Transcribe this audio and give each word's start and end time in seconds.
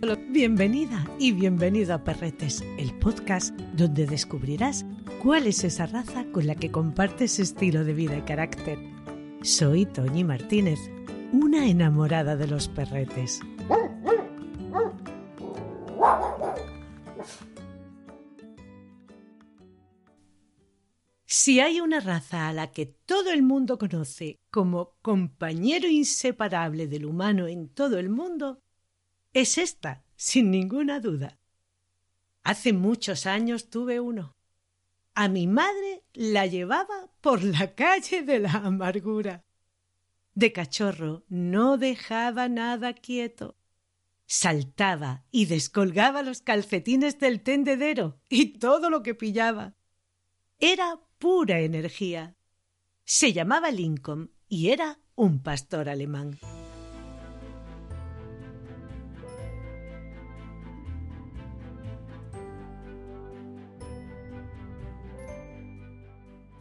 Bienvenida 0.00 1.04
y 1.18 1.32
bienvenido 1.32 1.92
a 1.92 2.04
Perretes, 2.04 2.62
el 2.78 2.96
podcast 3.00 3.52
donde 3.74 4.06
descubrirás 4.06 4.86
cuál 5.20 5.48
es 5.48 5.64
esa 5.64 5.86
raza 5.86 6.24
con 6.30 6.46
la 6.46 6.54
que 6.54 6.70
compartes 6.70 7.40
estilo 7.40 7.82
de 7.84 7.94
vida 7.94 8.16
y 8.16 8.22
carácter. 8.22 8.78
Soy 9.42 9.86
Toñi 9.86 10.22
Martínez, 10.22 10.78
una 11.32 11.66
enamorada 11.66 12.36
de 12.36 12.46
los 12.46 12.68
perretes. 12.68 13.40
Si 21.26 21.58
hay 21.58 21.80
una 21.80 21.98
raza 21.98 22.48
a 22.48 22.52
la 22.52 22.70
que 22.70 22.86
todo 22.86 23.32
el 23.32 23.42
mundo 23.42 23.78
conoce 23.78 24.38
como 24.52 24.94
compañero 25.02 25.88
inseparable 25.88 26.86
del 26.86 27.04
humano 27.04 27.48
en 27.48 27.68
todo 27.68 27.98
el 27.98 28.10
mundo, 28.10 28.60
es 29.32 29.58
esta, 29.58 30.04
sin 30.16 30.50
ninguna 30.50 31.00
duda. 31.00 31.38
Hace 32.42 32.72
muchos 32.72 33.26
años 33.26 33.70
tuve 33.70 34.00
uno. 34.00 34.36
A 35.14 35.28
mi 35.28 35.46
madre 35.46 36.04
la 36.14 36.46
llevaba 36.46 37.10
por 37.20 37.42
la 37.42 37.74
calle 37.74 38.22
de 38.22 38.38
la 38.38 38.52
amargura. 38.52 39.44
De 40.34 40.52
cachorro 40.52 41.24
no 41.28 41.76
dejaba 41.76 42.48
nada 42.48 42.94
quieto. 42.94 43.56
Saltaba 44.26 45.24
y 45.30 45.46
descolgaba 45.46 46.22
los 46.22 46.42
calcetines 46.42 47.18
del 47.18 47.42
tendedero 47.42 48.20
y 48.28 48.58
todo 48.58 48.90
lo 48.90 49.02
que 49.02 49.14
pillaba. 49.14 49.74
Era 50.60 51.00
pura 51.18 51.60
energía. 51.60 52.36
Se 53.04 53.32
llamaba 53.32 53.70
Lincoln 53.70 54.30
y 54.48 54.68
era 54.68 55.00
un 55.14 55.42
pastor 55.42 55.88
alemán. 55.88 56.38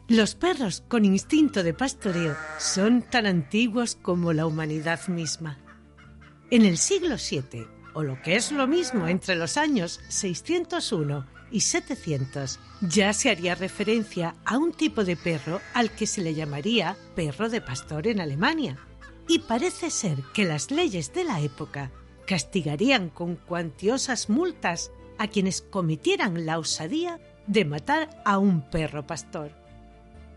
Los 0.10 0.36
perros 0.36 0.84
con 0.88 1.04
instinto 1.04 1.64
de 1.64 1.74
pastoreo 1.74 2.34
son 2.60 3.02
tan 3.02 3.26
antiguos 3.26 3.98
como 4.02 4.32
la 4.32 4.46
humanidad 4.46 5.06
misma. 5.10 5.60
En 6.50 6.64
el 6.64 6.78
siglo 6.78 7.18
VII, 7.18 7.68
o 7.94 8.04
lo 8.04 8.22
que 8.22 8.38
es 8.38 8.54
lo 8.54 8.68
mismo 8.68 9.10
entre 9.10 9.36
los 9.36 9.58
años 9.58 10.00
601 10.08 11.26
y 11.52 11.60
700, 11.60 12.58
ya 12.80 13.12
se 13.12 13.30
haría 13.30 13.56
referencia 13.56 14.36
a 14.46 14.58
un 14.58 14.72
tipo 14.72 15.04
de 15.04 15.18
perro 15.18 15.60
al 15.74 15.92
que 15.92 16.08
se 16.08 16.22
le 16.22 16.34
llamaría 16.34 16.96
perro 17.14 17.50
de 17.50 17.60
pastor 17.60 18.08
en 18.08 18.22
Alemania. 18.22 18.78
Y 19.28 19.40
parece 19.40 19.90
ser 19.90 20.20
que 20.34 20.46
las 20.46 20.72
leyes 20.72 21.12
de 21.12 21.26
la 21.26 21.42
época 21.42 21.92
castigarían 22.26 23.10
con 23.10 23.36
cuantiosas 23.36 24.30
multas 24.30 24.90
a 25.18 25.28
quienes 25.28 25.62
cometieran 25.62 26.46
la 26.46 26.60
osadía 26.60 27.20
de 27.46 27.66
matar 27.66 28.22
a 28.24 28.38
un 28.38 28.70
perro 28.70 29.06
pastor. 29.06 29.52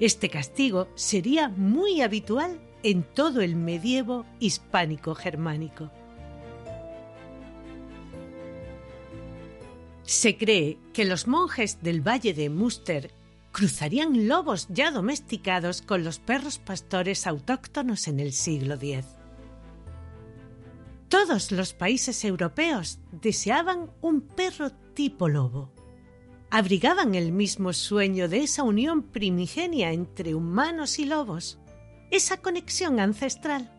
Este 0.00 0.31
castigo 0.31 0.88
sería 0.94 1.50
muy 1.50 2.00
habitual 2.00 2.59
en 2.83 3.03
todo 3.03 3.43
el 3.43 3.55
medievo 3.55 4.25
hispánico-germánico. 4.41 5.91
Se 10.03 10.38
cree 10.38 10.78
que 10.94 11.05
los 11.05 11.27
monjes 11.28 11.83
del 11.83 12.00
valle 12.00 12.33
de 12.33 12.49
Muster 12.49 13.12
cruzarían 13.53 14.27
lobos 14.27 14.69
ya 14.71 14.91
domesticados 14.91 15.83
con 15.83 16.03
los 16.03 16.19
perros 16.19 16.59
pastores 16.59 17.27
autóctonos 17.27 18.09
en 18.09 18.21
el 18.21 18.32
siglo 18.32 18.77
X. 18.77 19.05
Todos 21.11 21.53
los 21.53 21.75
países 21.75 22.25
europeos 22.25 23.00
deseaban 23.12 23.91
un 24.00 24.22
perro 24.22 24.71
tipo 24.94 25.28
lobo 25.28 25.72
abrigaban 26.50 27.15
el 27.15 27.31
mismo 27.31 27.72
sueño 27.72 28.28
de 28.28 28.43
esa 28.43 28.65
unión 28.65 29.03
primigenia 29.03 29.93
entre 29.93 30.34
humanos 30.34 30.99
y 30.99 31.05
lobos, 31.05 31.59
esa 32.11 32.38
conexión 32.38 32.99
ancestral. 32.99 33.72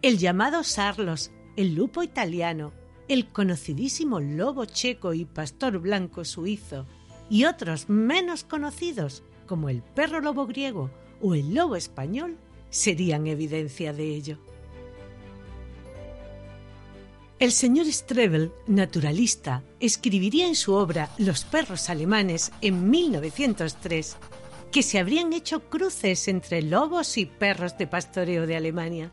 El 0.00 0.16
llamado 0.16 0.64
Sarlos, 0.64 1.30
el 1.56 1.74
lupo 1.74 2.02
italiano, 2.02 2.72
el 3.08 3.28
conocidísimo 3.30 4.20
lobo 4.20 4.64
checo 4.64 5.12
y 5.12 5.26
pastor 5.26 5.78
blanco 5.78 6.24
suizo, 6.24 6.86
y 7.28 7.44
otros 7.44 7.90
menos 7.90 8.42
conocidos, 8.42 9.22
como 9.46 9.68
el 9.68 9.82
perro 9.82 10.20
lobo 10.20 10.46
griego 10.46 10.90
o 11.20 11.34
el 11.34 11.54
lobo 11.54 11.76
español, 11.76 12.38
serían 12.70 13.26
evidencia 13.26 13.92
de 13.92 14.14
ello. 14.14 14.38
El 17.40 17.52
señor 17.52 17.90
Strebel, 17.90 18.52
naturalista, 18.66 19.62
escribiría 19.80 20.46
en 20.46 20.54
su 20.54 20.74
obra 20.74 21.08
Los 21.16 21.44
perros 21.44 21.88
alemanes 21.88 22.52
en 22.60 22.90
1903 22.90 24.18
que 24.70 24.82
se 24.82 24.98
habrían 24.98 25.32
hecho 25.32 25.60
cruces 25.70 26.28
entre 26.28 26.60
lobos 26.60 27.16
y 27.16 27.24
perros 27.24 27.78
de 27.78 27.86
pastoreo 27.86 28.46
de 28.46 28.56
Alemania. 28.56 29.10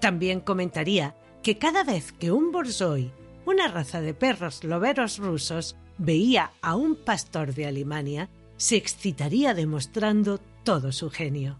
También 0.00 0.38
comentaría 0.38 1.16
que 1.42 1.58
cada 1.58 1.82
vez 1.82 2.12
que 2.12 2.30
un 2.30 2.52
borzoi, 2.52 3.10
una 3.44 3.66
raza 3.66 4.00
de 4.00 4.14
perros 4.14 4.62
loberos 4.62 5.18
rusos, 5.18 5.74
veía 5.98 6.52
a 6.62 6.76
un 6.76 6.94
pastor 6.94 7.54
de 7.54 7.66
Alemania, 7.66 8.28
se 8.56 8.76
excitaría 8.76 9.52
demostrando 9.52 10.38
todo 10.62 10.92
su 10.92 11.10
genio. 11.10 11.58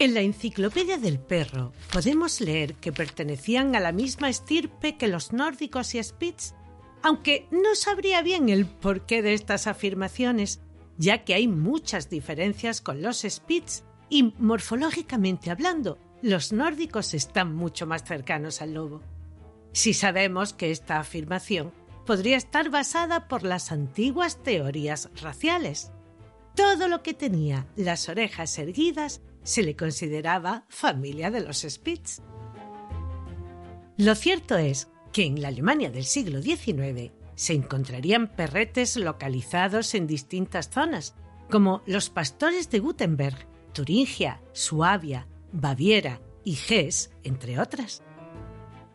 En 0.00 0.14
la 0.14 0.22
Enciclopedia 0.22 0.96
del 0.96 1.18
Perro 1.20 1.74
podemos 1.92 2.40
leer 2.40 2.74
que 2.76 2.90
pertenecían 2.90 3.76
a 3.76 3.80
la 3.80 3.92
misma 3.92 4.30
estirpe 4.30 4.96
que 4.96 5.08
los 5.08 5.34
nórdicos 5.34 5.94
y 5.94 6.02
Spitz, 6.02 6.54
aunque 7.02 7.46
no 7.50 7.74
sabría 7.74 8.22
bien 8.22 8.48
el 8.48 8.64
porqué 8.64 9.20
de 9.20 9.34
estas 9.34 9.66
afirmaciones, 9.66 10.62
ya 10.96 11.22
que 11.22 11.34
hay 11.34 11.48
muchas 11.48 12.08
diferencias 12.08 12.80
con 12.80 13.02
los 13.02 13.26
Spitz 13.28 13.84
y 14.08 14.32
morfológicamente 14.38 15.50
hablando, 15.50 15.98
los 16.22 16.50
nórdicos 16.50 17.12
están 17.12 17.54
mucho 17.54 17.86
más 17.86 18.02
cercanos 18.02 18.62
al 18.62 18.72
lobo. 18.72 19.02
Si 19.72 19.92
sabemos 19.92 20.54
que 20.54 20.70
esta 20.70 20.98
afirmación 20.98 21.74
podría 22.06 22.38
estar 22.38 22.70
basada 22.70 23.28
por 23.28 23.42
las 23.42 23.70
antiguas 23.70 24.42
teorías 24.42 25.10
raciales. 25.20 25.92
Todo 26.56 26.88
lo 26.88 27.02
que 27.02 27.12
tenía 27.12 27.66
las 27.76 28.08
orejas 28.08 28.58
erguidas 28.58 29.20
se 29.42 29.62
le 29.62 29.76
consideraba 29.76 30.64
familia 30.68 31.30
de 31.30 31.40
los 31.40 31.66
Spitz. 31.68 32.20
Lo 33.96 34.14
cierto 34.14 34.56
es 34.56 34.88
que 35.12 35.24
en 35.24 35.42
la 35.42 35.48
Alemania 35.48 35.90
del 35.90 36.04
siglo 36.04 36.40
XIX 36.40 37.12
se 37.34 37.54
encontrarían 37.54 38.28
perretes 38.28 38.96
localizados 38.96 39.94
en 39.94 40.06
distintas 40.06 40.70
zonas, 40.70 41.14
como 41.50 41.82
los 41.86 42.10
pastores 42.10 42.70
de 42.70 42.78
Gutenberg, 42.78 43.46
Turingia, 43.72 44.40
Suabia, 44.52 45.26
Baviera 45.52 46.20
y 46.44 46.58
Hesse, 46.68 47.10
entre 47.22 47.58
otras. 47.58 48.02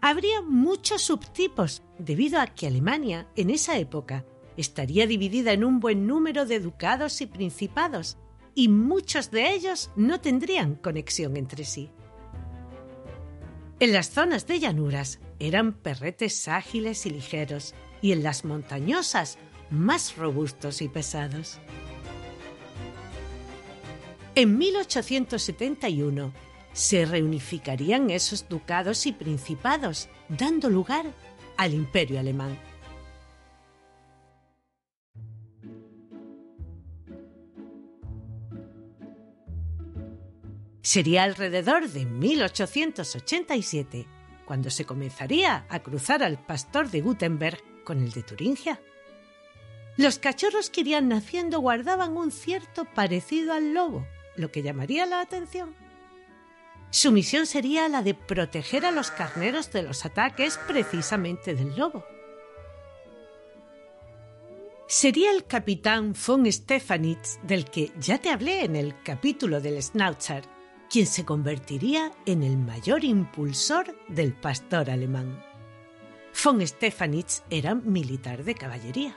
Habría 0.02 0.42
muchos 0.42 1.02
subtipos, 1.02 1.82
debido 1.98 2.40
a 2.40 2.48
que 2.48 2.68
Alemania, 2.68 3.28
en 3.36 3.50
esa 3.50 3.78
época, 3.78 4.26
estaría 4.58 5.08
dividida 5.08 5.52
en 5.52 5.64
un 5.64 5.80
buen 5.80 6.06
número 6.08 6.46
de 6.46 6.60
ducados 6.60 7.22
y 7.22 7.26
principados, 7.26 8.18
y 8.56 8.70
muchos 8.70 9.30
de 9.30 9.52
ellos 9.52 9.92
no 9.96 10.22
tendrían 10.22 10.76
conexión 10.76 11.38
entre 11.38 11.66
sí. 11.66 11.92
En 13.80 13.92
las 13.92 14.10
zonas 14.10 14.48
de 14.48 14.60
llanuras 14.60 15.20
eran 15.38 15.74
perretes 15.74 16.48
ágiles 16.48 17.06
y 17.06 17.10
ligeros 17.10 17.76
y 18.02 18.14
en 18.14 18.24
las 18.24 18.46
montañosas 18.46 19.38
más 19.70 20.16
robustos 20.16 20.82
y 20.82 20.88
pesados. 20.88 21.60
En 24.36 24.58
1871 24.58 26.34
se 26.72 27.06
reunificarían 27.06 28.10
esos 28.10 28.48
ducados 28.48 29.06
y 29.06 29.14
principados, 29.14 30.10
dando 30.30 30.70
lugar 30.70 31.06
al 31.58 31.74
imperio 31.74 32.20
alemán. 32.20 32.58
Sería 40.86 41.24
alrededor 41.24 41.90
de 41.90 42.06
1887 42.06 44.06
cuando 44.46 44.70
se 44.70 44.86
comenzaría 44.86 45.66
a 45.68 45.80
cruzar 45.80 46.22
al 46.22 46.38
pastor 46.38 46.92
de 46.92 47.02
Gutenberg 47.02 47.58
con 47.84 48.04
el 48.04 48.12
de 48.12 48.22
Turingia. 48.22 48.80
Los 49.98 50.20
cachorros 50.20 50.70
que 50.70 50.82
irían 50.82 51.10
naciendo 51.10 51.60
guardaban 51.60 52.16
un 52.16 52.32
cierto 52.32 52.86
parecido 52.86 53.56
al 53.56 53.74
lobo, 53.74 54.06
lo 54.36 54.52
que 54.52 54.62
llamaría 54.62 55.08
la 55.08 55.22
atención. 55.22 55.74
Su 56.92 57.12
misión 57.12 57.48
sería 57.48 57.90
la 57.90 58.04
de 58.04 58.14
proteger 58.14 58.86
a 58.86 58.92
los 58.92 59.10
carneros 59.10 59.72
de 59.72 59.82
los 59.82 60.06
ataques 60.06 60.60
precisamente 60.68 61.56
del 61.56 61.76
lobo. 61.76 62.06
Sería 64.88 65.32
el 65.32 65.46
capitán 65.46 66.14
von 66.28 66.46
Stefanitz, 66.46 67.40
del 67.42 67.66
que 67.66 67.92
ya 67.98 68.20
te 68.20 68.30
hablé 68.30 68.66
en 68.66 68.76
el 68.76 69.02
capítulo 69.02 69.60
del 69.60 69.82
Schnauzer, 69.82 70.54
quien 70.96 71.08
se 71.08 71.26
convertiría 71.26 72.14
en 72.26 72.42
el 72.42 72.58
mayor 72.58 73.04
impulsor 73.04 73.94
del 74.08 74.32
pastor 74.32 74.90
alemán. 74.90 75.44
Von 76.42 76.66
Stefanitz 76.66 77.44
era 77.50 77.76
militar 77.76 78.46
de 78.46 78.56
caballería. 78.56 79.14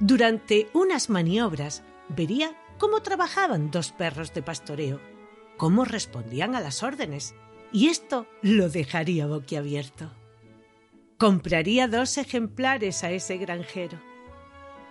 Durante 0.00 0.68
unas 0.72 1.08
maniobras 1.08 1.84
vería 2.08 2.60
cómo 2.76 3.02
trabajaban 3.02 3.70
dos 3.70 3.92
perros 3.92 4.34
de 4.34 4.42
pastoreo, 4.42 5.00
cómo 5.56 5.84
respondían 5.84 6.56
a 6.56 6.60
las 6.60 6.82
órdenes, 6.82 7.36
y 7.70 7.86
esto 7.86 8.26
lo 8.42 8.68
dejaría 8.68 9.28
boquiabierto. 9.28 10.10
Compraría 11.18 11.86
dos 11.86 12.18
ejemplares 12.18 13.04
a 13.04 13.12
ese 13.12 13.36
granjero. 13.36 14.00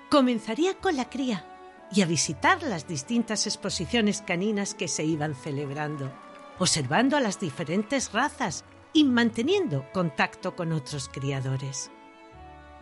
Comenzaría 0.09 0.75
con 0.75 0.95
la 0.95 1.09
cría 1.09 1.58
y 1.91 2.01
a 2.01 2.05
visitar 2.05 2.61
las 2.63 2.87
distintas 2.87 3.47
exposiciones 3.47 4.21
caninas 4.21 4.73
que 4.73 4.87
se 4.87 5.03
iban 5.03 5.35
celebrando, 5.35 6.11
observando 6.59 7.17
a 7.17 7.19
las 7.19 7.39
diferentes 7.39 8.11
razas 8.11 8.63
y 8.93 9.03
manteniendo 9.03 9.85
contacto 9.93 10.55
con 10.55 10.71
otros 10.71 11.09
criadores. 11.09 11.91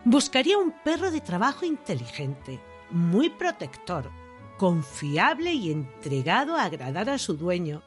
Buscaría 0.04 0.58
un 0.58 0.72
perro 0.84 1.10
de 1.10 1.20
trabajo 1.20 1.64
inteligente, 1.64 2.60
muy 2.90 3.30
protector, 3.30 4.10
confiable 4.56 5.52
y 5.52 5.70
entregado 5.70 6.56
a 6.56 6.64
agradar 6.64 7.10
a 7.10 7.18
su 7.18 7.36
dueño, 7.36 7.82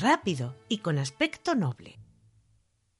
rápido 0.00 0.56
y 0.68 0.78
con 0.78 0.98
aspecto 0.98 1.54
noble. 1.54 1.98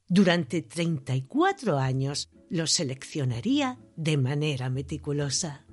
Durante 0.08 0.62
34 0.62 1.78
años 1.78 2.30
lo 2.50 2.66
seleccionaría 2.66 3.78
de 3.96 4.16
manera 4.18 4.68
meticulosa. 4.68 5.64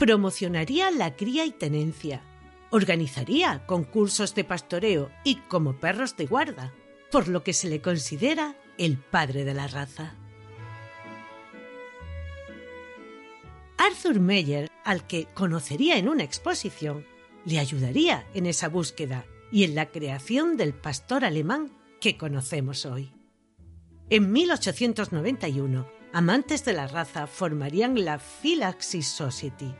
Promocionaría 0.00 0.90
la 0.90 1.14
cría 1.14 1.44
y 1.44 1.50
tenencia, 1.50 2.22
organizaría 2.70 3.66
concursos 3.66 4.34
de 4.34 4.44
pastoreo 4.44 5.10
y 5.24 5.34
como 5.34 5.74
perros 5.78 6.16
de 6.16 6.24
guarda, 6.24 6.72
por 7.10 7.28
lo 7.28 7.44
que 7.44 7.52
se 7.52 7.68
le 7.68 7.82
considera 7.82 8.56
el 8.78 8.96
padre 8.96 9.44
de 9.44 9.52
la 9.52 9.66
raza. 9.66 10.14
Arthur 13.76 14.20
Meyer, 14.20 14.70
al 14.84 15.06
que 15.06 15.26
conocería 15.34 15.98
en 15.98 16.08
una 16.08 16.24
exposición, 16.24 17.04
le 17.44 17.58
ayudaría 17.58 18.26
en 18.32 18.46
esa 18.46 18.70
búsqueda 18.70 19.26
y 19.52 19.64
en 19.64 19.74
la 19.74 19.90
creación 19.90 20.56
del 20.56 20.72
pastor 20.72 21.26
alemán 21.26 21.72
que 22.00 22.16
conocemos 22.16 22.86
hoy. 22.86 23.12
En 24.08 24.32
1891, 24.32 25.86
amantes 26.14 26.64
de 26.64 26.72
la 26.72 26.86
raza 26.86 27.26
formarían 27.26 28.02
la 28.02 28.18
Phylaxis 28.18 29.06
Society. 29.06 29.74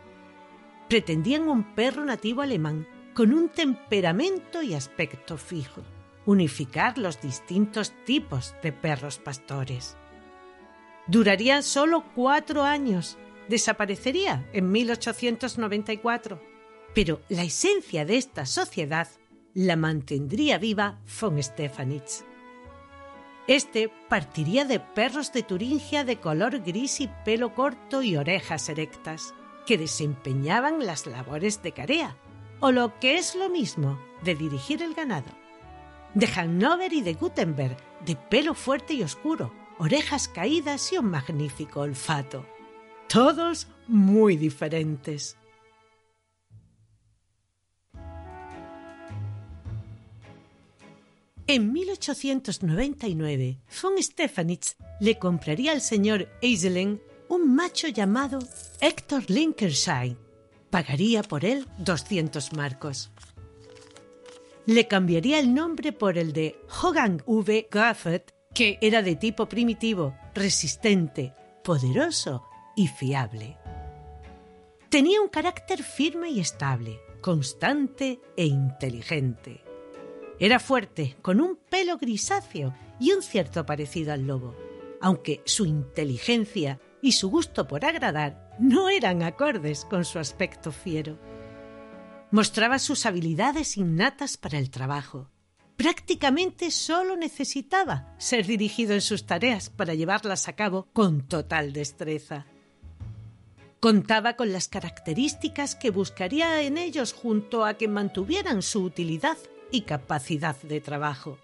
Pretendían 0.91 1.49
un 1.49 1.63
perro 1.77 2.05
nativo 2.05 2.43
alemán 2.43 2.85
con 3.15 3.33
un 3.33 3.49
temperamento 3.49 4.61
y 4.61 4.75
aspecto 4.75 5.39
fijo, 5.39 5.83
unificar 6.27 6.99
los 6.99 7.21
distintos 7.21 7.93
tipos 8.05 8.57
de 8.61 8.73
perros 8.73 9.21
pastores. 9.21 9.97
Durarían 11.07 11.63
solo 11.63 12.03
cuatro 12.17 12.65
años 12.65 13.19
desaparecería 13.49 14.49
en 14.53 14.73
1894, 14.73 16.43
pero 16.93 17.21
la 17.29 17.45
esencia 17.45 18.05
de 18.05 18.17
esta 18.17 18.45
sociedad 18.45 19.07
la 19.55 19.77
mantendría 19.77 20.59
viva 20.59 20.99
von 21.21 21.41
Stefanitz. 21.41 22.25
Este 23.47 23.93
partiría 24.09 24.65
de 24.65 24.81
perros 24.81 25.33
de 25.33 25.45
Turingia 25.45 26.03
de 26.03 26.17
color 26.17 26.59
gris 26.65 27.01
y 27.01 27.09
pelo 27.25 27.55
corto 27.55 28.03
y 28.03 28.17
orejas 28.17 28.69
erectas, 28.69 29.35
que 29.67 29.79
desempeñaban 29.79 30.85
las 30.85 31.07
labores 31.07 31.62
de 31.62 31.73
carea, 31.73 32.17
o 32.61 32.73
lo 32.73 32.99
que 32.99 33.17
es 33.17 33.35
lo 33.35 33.49
mismo, 33.49 34.01
de 34.23 34.35
dirigir 34.35 34.83
el 34.83 34.95
ganado. 34.95 35.31
De 36.15 36.27
Hannover 36.27 36.93
y 36.93 37.03
de 37.03 37.15
Gutenberg, 37.15 37.77
de 38.05 38.17
pelo 38.17 38.55
fuerte 38.55 38.95
y 38.95 39.03
oscuro, 39.03 39.53
orejas 39.79 40.29
caídas 40.29 40.93
y 40.93 40.99
un 40.99 41.11
magnífico 41.11 41.81
olfato 41.81 42.45
todos 43.11 43.67
muy 43.89 44.37
diferentes. 44.37 45.37
En 51.49 51.73
1899, 51.73 53.59
von 53.83 54.01
Stefanitz 54.01 54.77
le 55.01 55.19
compraría 55.19 55.73
al 55.73 55.81
señor 55.81 56.29
Eiselen 56.41 57.03
un 57.31 57.55
macho 57.55 57.87
llamado 57.87 58.41
Héctor 58.81 59.31
Linkershine. 59.31 60.17
Pagaría 60.69 61.23
por 61.23 61.44
él 61.44 61.67
200 61.79 62.53
marcos. 62.55 63.12
Le 64.67 64.88
cambiaría 64.88 65.38
el 65.38 65.55
nombre 65.55 65.93
por 65.93 66.19
el 66.19 66.32
de 66.32 66.59
Hogan 66.82 67.23
V. 67.27 67.69
Gaffett, 67.71 68.35
que 68.53 68.79
era 68.81 69.03
de 69.03 69.15
tipo 69.15 69.49
primitivo, 69.49 70.12
resistente, 70.35 71.32
poderoso 71.62 72.44
y 72.75 72.88
fiable. 72.88 73.56
Tenía 74.88 75.21
un 75.21 75.29
carácter 75.29 75.85
firme 75.85 76.31
y 76.31 76.41
estable, 76.41 76.99
constante 77.21 78.19
e 78.37 78.47
inteligente. 78.47 79.62
Era 80.41 80.59
fuerte, 80.59 81.17
con 81.23 81.41
un 81.41 81.56
pelo 81.56 81.97
grisáceo 81.97 82.75
y 82.99 83.12
un 83.12 83.23
cierto 83.23 83.65
parecido 83.65 84.12
al 84.12 84.26
lobo, 84.26 84.56
aunque 85.00 85.43
su 85.44 85.65
inteligencia 85.65 86.81
y 87.02 87.12
su 87.12 87.31
gusto 87.31 87.67
por 87.67 87.85
agradar 87.85 88.56
no 88.58 88.88
eran 88.88 89.23
acordes 89.23 89.85
con 89.85 90.05
su 90.05 90.19
aspecto 90.19 90.73
fiero. 90.73 91.19
Mostraba 92.31 92.79
sus 92.79 93.06
habilidades 93.06 93.76
innatas 93.76 94.37
para 94.37 94.58
el 94.58 94.71
trabajo. 94.71 95.30
Prácticamente 95.76 96.71
solo 96.71 97.16
necesitaba 97.16 98.14
ser 98.19 98.47
dirigido 98.47 98.92
en 98.92 99.00
sus 99.00 99.25
tareas 99.25 99.71
para 99.71 99.95
llevarlas 99.95 100.47
a 100.47 100.52
cabo 100.54 100.88
con 100.92 101.26
total 101.26 101.73
destreza. 101.73 102.47
Contaba 103.80 104.35
con 104.37 104.52
las 104.52 104.69
características 104.69 105.75
que 105.75 105.90
buscaría 105.90 106.61
en 106.61 106.76
ellos 106.76 107.14
junto 107.14 107.64
a 107.64 107.75
que 107.75 107.88
mantuvieran 107.88 108.61
su 108.61 108.83
utilidad 108.83 109.38
y 109.73 109.83
capacidad 109.83 110.61
de 110.62 110.83
trabajo. 110.83 111.38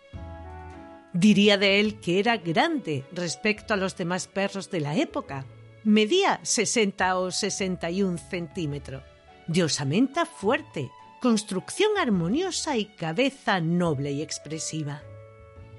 Diría 1.16 1.56
de 1.56 1.80
él 1.80 1.98
que 1.98 2.18
era 2.18 2.36
grande 2.36 3.06
respecto 3.10 3.72
a 3.72 3.78
los 3.78 3.96
demás 3.96 4.26
perros 4.26 4.70
de 4.70 4.80
la 4.80 4.96
época. 4.96 5.46
Medía 5.82 6.40
60 6.42 7.18
o 7.18 7.30
61 7.30 8.18
centímetros. 8.18 9.02
De 9.46 9.64
osamenta 9.64 10.26
fuerte, 10.26 10.90
construcción 11.22 11.96
armoniosa 11.96 12.76
y 12.76 12.84
cabeza 12.84 13.60
noble 13.60 14.12
y 14.12 14.20
expresiva. 14.20 15.00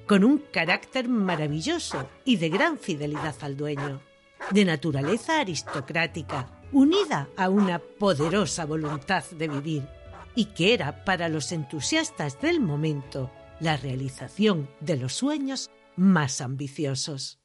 Con 0.07 0.23
un 0.23 0.39
carácter 0.39 1.07
maravilloso 1.07 2.09
y 2.25 2.37
de 2.37 2.49
gran 2.49 2.79
fidelidad 2.79 3.35
al 3.41 3.55
dueño 3.55 4.01
de 4.49 4.65
naturaleza 4.65 5.39
aristocrática, 5.39 6.49
unida 6.71 7.29
a 7.37 7.49
una 7.49 7.77
poderosa 7.77 8.65
voluntad 8.65 9.23
de 9.31 9.47
vivir, 9.47 9.87
y 10.33 10.45
que 10.45 10.73
era 10.73 11.03
para 11.05 11.29
los 11.29 11.51
entusiastas 11.51 12.41
del 12.41 12.59
momento 12.59 13.29
la 13.59 13.77
realización 13.77 14.69
de 14.79 14.97
los 14.97 15.13
sueños 15.13 15.71
más 15.95 16.41
ambiciosos. 16.41 17.39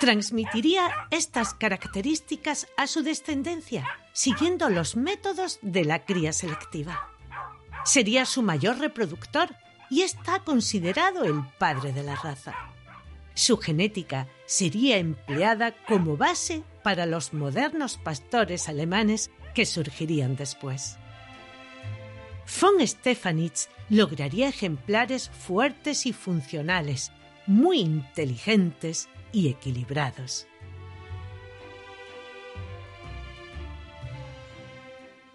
Transmitiría 0.00 0.90
estas 1.10 1.54
características 1.54 2.66
a 2.76 2.86
su 2.86 3.02
descendencia, 3.02 3.86
siguiendo 4.12 4.68
los 4.68 4.96
métodos 4.96 5.58
de 5.62 5.84
la 5.84 6.04
cría 6.04 6.32
selectiva. 6.32 7.08
Sería 7.84 8.26
su 8.26 8.42
mayor 8.42 8.78
reproductor 8.78 9.54
y 9.90 10.02
está 10.02 10.40
considerado 10.40 11.24
el 11.24 11.42
padre 11.58 11.92
de 11.92 12.02
la 12.02 12.16
raza. 12.16 12.54
Su 13.34 13.58
genética 13.58 14.28
sería 14.46 14.98
empleada 14.98 15.74
como 15.86 16.16
base 16.16 16.62
para 16.82 17.06
los 17.06 17.32
modernos 17.32 17.96
pastores 17.96 18.68
alemanes 18.68 19.30
que 19.54 19.66
surgirían 19.66 20.36
después. 20.36 20.98
Von 22.46 22.86
Stefanitz 22.86 23.68
lograría 23.88 24.48
ejemplares 24.48 25.30
fuertes 25.30 26.04
y 26.06 26.12
funcionales, 26.12 27.10
muy 27.46 27.80
inteligentes 27.80 29.08
y 29.32 29.48
equilibrados. 29.48 30.46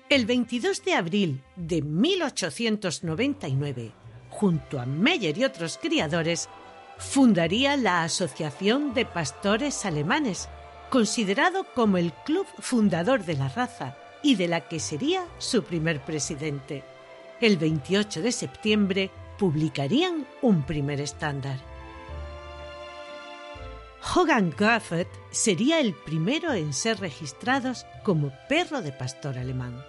El 0.10 0.26
22 0.26 0.84
de 0.86 0.94
abril 0.96 1.44
de 1.56 1.84
1899, 1.84 3.92
junto 4.30 4.80
a 4.80 4.88
Meyer 4.88 5.38
y 5.38 5.44
otros 5.44 5.78
criadores, 5.80 6.50
fundaría 6.98 7.78
la 7.78 8.02
Asociación 8.04 8.96
de 8.96 9.06
Pastores 9.06 9.86
Alemanes, 9.86 10.50
considerado 10.90 11.64
como 11.76 11.98
el 11.98 12.12
club 12.26 12.48
fundador 12.58 13.24
de 13.24 13.36
la 13.36 13.50
raza 13.50 13.96
y 14.24 14.34
de 14.36 14.48
la 14.48 14.68
que 14.68 14.80
sería 14.80 15.28
su 15.38 15.62
primer 15.64 16.02
presidente. 16.02 16.84
El 17.42 17.56
28 17.56 18.22
de 18.22 18.34
septiembre 18.34 19.12
publicarían 19.38 20.28
un 20.42 20.64
primer 20.64 21.00
estándar. 21.00 21.58
Hogan 24.14 24.54
Graffet 24.58 25.08
sería 25.32 25.80
el 25.80 25.94
primero 25.94 26.52
en 26.52 26.74
ser 26.74 27.00
registrados 27.00 27.86
como 28.04 28.34
perro 28.50 28.82
de 28.82 28.92
pastor 28.92 29.38
alemán. 29.38 29.82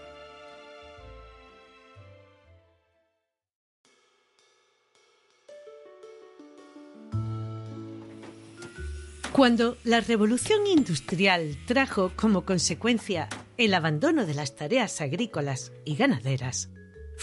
Cuando 9.32 9.76
la 9.82 10.00
revolución 10.00 10.66
industrial 10.68 11.56
trajo 11.66 12.12
como 12.14 12.44
consecuencia 12.44 13.28
el 13.56 13.74
abandono 13.74 14.26
de 14.26 14.34
las 14.34 14.54
tareas 14.54 15.00
agrícolas 15.00 15.72
y 15.84 15.96
ganaderas, 15.96 16.68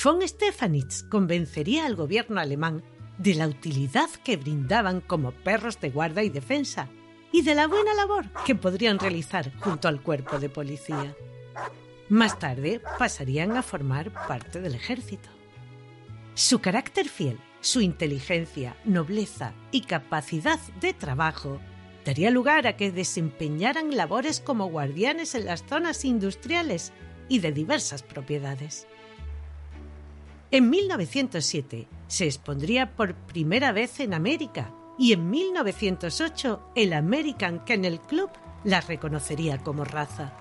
von 0.04 0.28
Stefanitz 0.28 1.04
convencería 1.04 1.86
al 1.86 1.96
gobierno 1.96 2.40
alemán 2.40 2.84
de 3.18 3.34
la 3.34 3.48
utilidad 3.48 4.10
que 4.24 4.38
brindaban 4.38 5.02
como 5.02 5.32
perros 5.32 5.80
de 5.80 5.90
guarda 5.90 6.24
y 6.24 6.30
defensa 6.30 6.88
y 7.32 7.42
de 7.42 7.56
la 7.56 7.68
buena 7.68 7.96
labor 7.96 8.26
que 8.46 8.54
podrían 8.54 9.00
realizar 9.00 9.52
junto 9.60 9.88
al 9.88 10.02
cuerpo 10.02 10.38
de 10.40 10.50
policía. 10.50 11.16
Más 12.10 12.38
tarde 12.38 12.80
pasarían 13.00 13.58
a 13.58 13.64
formar 13.64 14.12
parte 14.28 14.62
del 14.62 14.76
ejército. 14.76 15.30
Su 16.36 16.60
carácter 16.60 17.10
fiel, 17.10 17.40
su 17.60 17.82
inteligencia, 17.82 18.78
nobleza 18.86 19.54
y 19.72 19.82
capacidad 19.82 20.60
de 20.80 20.94
trabajo 20.94 21.60
daría 22.06 22.30
lugar 22.30 22.68
a 22.68 22.78
que 22.78 22.92
desempeñaran 22.92 23.98
labores 23.98 24.40
como 24.40 24.70
guardianes 24.70 25.34
en 25.34 25.46
las 25.46 25.66
zonas 25.66 26.06
industriales 26.06 26.94
y 27.28 27.40
de 27.40 27.52
diversas 27.52 28.04
propiedades. 28.04 28.88
En 30.50 30.70
1907 30.70 31.88
se 32.08 32.26
expondría 32.26 32.96
por 32.96 33.16
primera 33.16 33.74
vez 33.74 34.00
en 34.00 34.14
América 34.14 34.74
y 34.98 35.12
en 35.12 35.30
1908 35.30 36.72
el 36.74 36.94
American 36.94 37.66
Kennel 37.66 38.00
Club 38.00 38.30
la 38.64 38.80
reconocería 38.80 39.58
como 39.58 39.84
raza. 39.84 40.34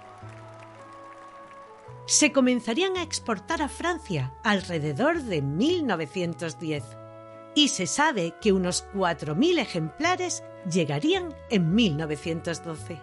Se 2.06 2.30
comenzarían 2.30 2.96
a 2.96 3.02
exportar 3.02 3.62
a 3.62 3.68
Francia 3.68 4.32
alrededor 4.44 5.22
de 5.22 5.42
1910 5.42 6.84
y 7.56 7.68
se 7.68 7.88
sabe 7.88 8.34
que 8.40 8.52
unos 8.52 8.86
4.000 8.94 9.58
ejemplares 9.58 10.44
llegarían 10.70 11.34
en 11.50 11.74
1912. 11.74 13.00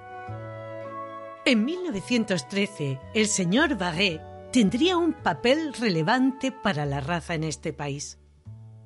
En 1.44 1.66
1913, 1.66 3.02
el 3.14 3.28
señor 3.28 3.78
Barré 3.78 4.22
tendría 4.54 4.98
un 4.98 5.14
papel 5.14 5.74
relevante 5.74 6.52
para 6.52 6.86
la 6.86 7.00
raza 7.00 7.34
en 7.34 7.44
este 7.44 7.74
país. 7.74 8.20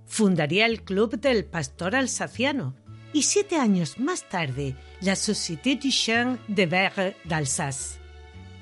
Fundaría 0.06 0.66
el 0.66 0.82
Club 0.82 1.20
del 1.20 1.44
Pastor 1.44 1.94
Alsaciano 1.94 2.74
y 3.12 3.24
siete 3.24 3.58
años 3.58 4.00
más 4.00 4.30
tarde 4.30 4.78
la 5.02 5.18
Société 5.18 5.76
du 5.76 5.90
Chien 5.90 6.40
de 6.48 6.68
Verre 6.68 7.18
d'Alsace. 7.26 8.00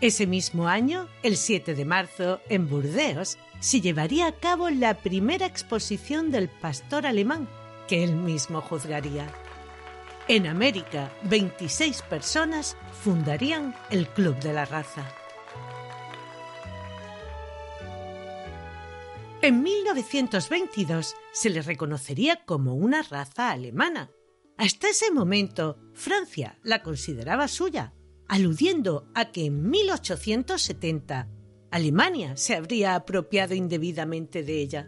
Ese 0.02 0.26
mismo 0.26 0.68
año, 0.68 1.08
el 1.22 1.38
7 1.38 1.76
de 1.76 1.86
marzo, 1.86 2.42
en 2.50 2.68
Burdeos, 2.68 3.38
se 3.60 3.82
llevaría 3.82 4.26
a 4.26 4.32
cabo 4.32 4.72
la 4.72 4.96
primera 4.96 5.46
exposición 5.46 6.32
del 6.32 6.50
pastor 6.50 7.06
alemán, 7.06 7.48
que 7.88 8.04
él 8.04 8.16
mismo 8.16 8.62
juzgaría. 8.62 9.28
En 10.28 10.48
América, 10.48 11.12
26 11.30 12.02
personas 12.02 12.76
fundarían 13.04 13.76
el 13.92 14.08
Club 14.08 14.38
de 14.40 14.54
la 14.54 14.66
Raza. 14.66 15.06
En 19.46 19.62
1922 19.62 21.16
se 21.32 21.52
le 21.52 21.62
reconocería 21.62 22.44
como 22.46 22.74
una 22.74 23.04
raza 23.04 23.52
alemana. 23.52 24.10
Hasta 24.58 24.90
ese 24.90 25.12
momento, 25.12 25.78
Francia 25.94 26.58
la 26.64 26.82
consideraba 26.82 27.48
suya, 27.48 27.94
aludiendo 28.28 29.08
a 29.14 29.26
que 29.26 29.46
en 29.46 29.70
1870 29.70 31.30
Alemania 31.70 32.36
se 32.38 32.56
habría 32.56 32.96
apropiado 32.96 33.54
indebidamente 33.54 34.42
de 34.42 34.62
ella. 34.64 34.88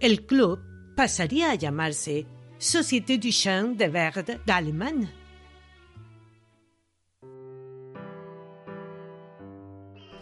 El 0.00 0.26
club 0.26 0.58
pasaría 0.96 1.52
a 1.52 1.54
llamarse 1.54 2.26
Société 2.58 3.18
du 3.18 3.30
Chien 3.30 3.76
de 3.76 3.86
Verde 3.86 4.40
d'Allemagne. 4.44 5.12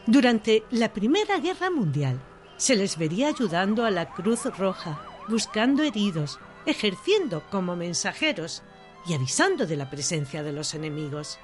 Durante 0.06 0.64
la 0.70 0.92
Primera 0.92 1.38
Guerra 1.38 1.70
Mundial 1.70 2.33
se 2.56 2.76
les 2.76 2.96
vería 2.96 3.28
ayudando 3.28 3.84
a 3.84 3.90
la 3.90 4.10
Cruz 4.10 4.44
Roja, 4.56 5.00
buscando 5.28 5.82
heridos, 5.82 6.38
ejerciendo 6.66 7.42
como 7.50 7.76
mensajeros 7.76 8.62
y 9.06 9.14
avisando 9.14 9.66
de 9.66 9.76
la 9.76 9.90
presencia 9.90 10.42
de 10.42 10.52
los 10.52 10.74
enemigos. 10.74 11.38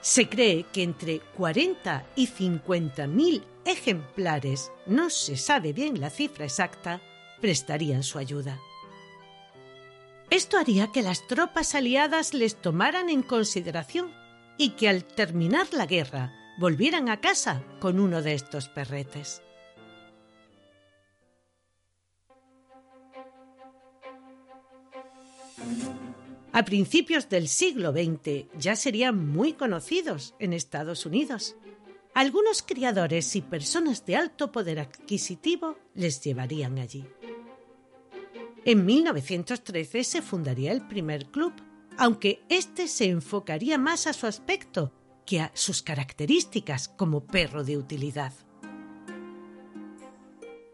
Se 0.00 0.28
cree 0.28 0.64
que 0.72 0.82
entre 0.82 1.20
40 1.36 2.06
y 2.14 2.26
50 2.26 3.06
mil 3.06 3.44
ejemplares, 3.64 4.70
no 4.86 5.10
se 5.10 5.36
sabe 5.36 5.72
bien 5.72 6.00
la 6.00 6.10
cifra 6.10 6.44
exacta, 6.44 7.00
prestarían 7.40 8.02
su 8.02 8.18
ayuda. 8.18 8.60
Esto 10.30 10.58
haría 10.58 10.92
que 10.92 11.02
las 11.02 11.26
tropas 11.26 11.74
aliadas 11.74 12.34
les 12.34 12.56
tomaran 12.56 13.08
en 13.08 13.22
consideración 13.22 14.12
y 14.58 14.70
que 14.70 14.88
al 14.88 15.04
terminar 15.04 15.66
la 15.72 15.86
guerra 15.86 16.32
volvieran 16.58 17.08
a 17.08 17.20
casa 17.20 17.62
con 17.80 18.00
uno 18.00 18.22
de 18.22 18.34
estos 18.34 18.68
perretes. 18.68 19.42
A 26.52 26.64
principios 26.64 27.28
del 27.28 27.48
siglo 27.48 27.92
XX 27.92 28.46
ya 28.58 28.76
serían 28.76 29.28
muy 29.28 29.52
conocidos 29.52 30.34
en 30.38 30.54
Estados 30.54 31.04
Unidos. 31.04 31.54
Algunos 32.14 32.62
criadores 32.62 33.36
y 33.36 33.42
personas 33.42 34.06
de 34.06 34.16
alto 34.16 34.50
poder 34.50 34.80
adquisitivo 34.80 35.76
les 35.94 36.22
llevarían 36.22 36.78
allí. 36.78 37.04
En 38.64 38.86
1913 38.86 40.02
se 40.02 40.22
fundaría 40.22 40.72
el 40.72 40.88
primer 40.88 41.26
club, 41.26 41.52
aunque 41.98 42.42
este 42.48 42.88
se 42.88 43.04
enfocaría 43.04 43.76
más 43.76 44.06
a 44.06 44.14
su 44.14 44.26
aspecto 44.26 44.92
que 45.26 45.40
a 45.40 45.50
sus 45.54 45.82
características 45.82 46.88
como 46.88 47.26
perro 47.26 47.64
de 47.64 47.76
utilidad. 47.76 48.32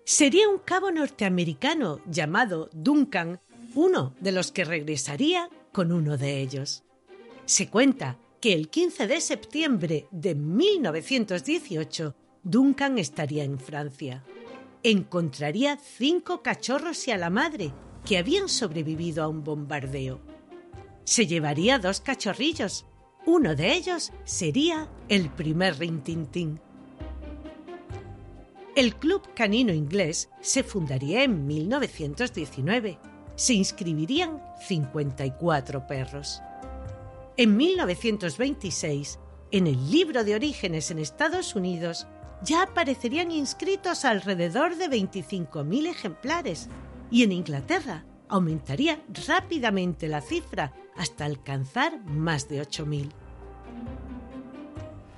Sería 0.05 0.49
un 0.49 0.59
cabo 0.59 0.91
norteamericano 0.91 2.01
llamado 2.07 2.69
Duncan 2.73 3.41
uno 3.75 4.15
de 4.21 4.33
los 4.33 4.53
que 4.53 4.65
regresaría 4.65 5.49
con 5.73 5.91
uno 5.91 6.19
de 6.19 6.41
ellos. 6.41 6.85
Se 7.47 7.69
cuenta 7.69 8.19
que 8.41 8.53
el 8.53 8.69
15 8.69 9.07
de 9.07 9.21
septiembre 9.21 10.07
de 10.11 10.35
1918 10.35 12.15
Duncan 12.45 12.99
estaría 12.99 13.45
en 13.45 13.59
Francia 13.59 14.23
encontraría 14.83 15.79
cinco 15.79 16.43
cachorros 16.43 17.07
y 17.07 17.13
a 17.13 17.19
la 17.19 17.31
madre 17.31 17.73
que 18.05 18.19
habían 18.19 18.49
sobrevivido 18.49 19.23
a 19.23 19.29
un 19.29 19.45
bombardeo. 19.45 20.21
Se 21.05 21.27
llevaría 21.27 21.79
dos 21.79 22.01
cachorrillos. 22.01 22.87
Uno 23.25 23.55
de 23.55 23.73
ellos 23.73 24.13
sería 24.25 24.89
el 25.09 25.31
primer 25.31 25.79
rintintín. 25.79 26.61
El 28.75 28.97
Club 28.97 29.23
Canino 29.35 29.73
Inglés 29.73 30.29
se 30.41 30.65
fundaría 30.65 31.23
en 31.23 31.47
1919. 31.47 32.99
Se 33.37 33.55
inscribirían 33.55 34.43
54 34.67 35.87
perros. 35.87 36.43
En 37.37 37.57
1926, 37.57 39.21
en 39.53 39.67
el 39.69 39.91
libro 39.91 40.25
de 40.25 40.35
orígenes 40.35 40.91
en 40.91 40.99
Estados 40.99 41.55
Unidos, 41.55 42.09
ya 42.43 42.63
aparecerían 42.63 43.31
inscritos 43.31 44.05
alrededor 44.05 44.77
de 44.77 44.87
25.000 44.87 45.87
ejemplares 45.87 46.69
y 47.11 47.23
en 47.23 47.31
Inglaterra 47.31 48.05
aumentaría 48.33 49.03
rápidamente 49.29 50.09
la 50.09 50.23
cifra 50.23 50.73
hasta 50.97 51.27
alcanzar 51.27 52.03
más 52.05 52.49
de 52.49 52.63
8.000. 52.63 53.11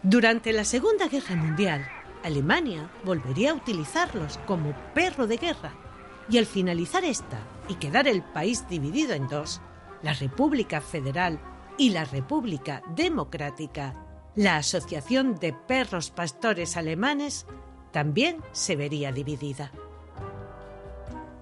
Durante 0.02 0.52
la 0.52 0.64
Segunda 0.64 1.06
Guerra 1.08 1.36
Mundial, 1.36 1.86
Alemania 2.24 2.90
volvería 3.04 3.52
a 3.52 3.54
utilizarlos 3.54 4.38
como 4.46 4.74
perro 4.94 5.28
de 5.28 5.36
guerra 5.36 5.72
y 6.28 6.38
al 6.38 6.46
finalizar 6.46 7.04
esta 7.04 7.38
y 7.68 7.74
quedar 7.76 8.08
el 8.08 8.22
país 8.22 8.68
dividido 8.68 9.14
en 9.14 9.28
dos, 9.28 9.60
la 10.02 10.12
República 10.12 10.80
Federal 10.80 11.38
y 11.78 11.90
la 11.90 12.04
República 12.04 12.82
Democrática, 12.96 13.94
la 14.34 14.56
Asociación 14.56 15.36
de 15.36 15.52
Perros 15.52 16.10
Pastores 16.10 16.76
Alemanes 16.76 17.46
también 17.92 18.38
se 18.50 18.74
vería 18.74 19.12
dividida. 19.12 19.70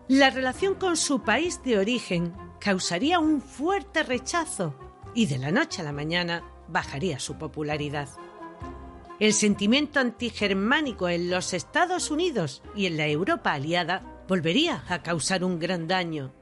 La 0.09 0.31
relación 0.31 0.75
con 0.75 0.97
su 0.97 1.23
país 1.23 1.63
de 1.63 1.79
origen 1.79 2.35
causaría 2.59 3.21
un 3.21 3.41
fuerte 3.41 4.03
rechazo 4.03 4.75
y 5.15 5.27
de 5.27 5.39
la 5.39 5.51
noche 5.51 5.81
a 5.81 5.85
la 5.85 5.93
mañana 5.93 6.43
bajaría 6.69 7.19
su 7.19 7.39
popularidad. 7.39 8.09
El 9.21 9.33
sentimiento 9.33 10.01
antigermánico 10.01 11.09
en 11.09 11.31
los 11.31 11.53
Estados 11.55 12.11
Unidos 12.11 12.63
y 12.75 12.87
en 12.87 12.97
la 12.97 13.07
Europa 13.07 13.53
aliada 13.53 14.03
volvería 14.27 14.85
a 14.89 15.03
causar 15.03 15.45
un 15.45 15.61
gran 15.61 15.87
daño. 15.87 16.33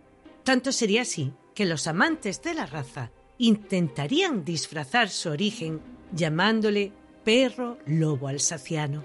Tanto 0.44 0.72
sería 0.72 1.02
así 1.02 1.34
que 1.54 1.66
los 1.66 1.86
amantes 1.86 2.40
de 2.42 2.54
la 2.54 2.64
raza 2.64 3.10
intentarían 3.36 4.44
disfrazar 4.44 5.10
su 5.10 5.28
origen 5.28 5.80
llamándole 6.12 6.92
perro 7.24 7.76
lobo 7.86 8.28
alsaciano. 8.28 9.04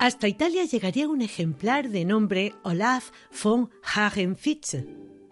Hasta 0.00 0.28
Italia 0.28 0.64
llegaría 0.64 1.06
un 1.08 1.20
ejemplar 1.20 1.90
de 1.90 2.06
nombre 2.06 2.54
Olaf 2.62 3.10
von 3.44 3.68
Hagenfitz. 3.82 4.78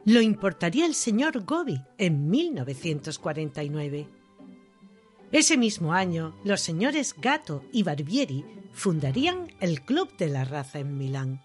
Lo 0.04 0.20
importaría 0.20 0.84
el 0.84 0.94
señor 0.94 1.46
Gobi 1.46 1.80
en 1.96 2.28
1949. 2.28 4.06
Ese 5.32 5.56
mismo 5.56 5.94
año, 5.94 6.38
los 6.44 6.60
señores 6.60 7.14
Gato 7.16 7.64
y 7.72 7.82
Barbieri 7.82 8.44
fundarían 8.74 9.50
el 9.60 9.80
Club 9.80 10.14
de 10.18 10.28
la 10.28 10.44
Raza 10.44 10.80
en 10.80 10.98
Milán. 10.98 11.40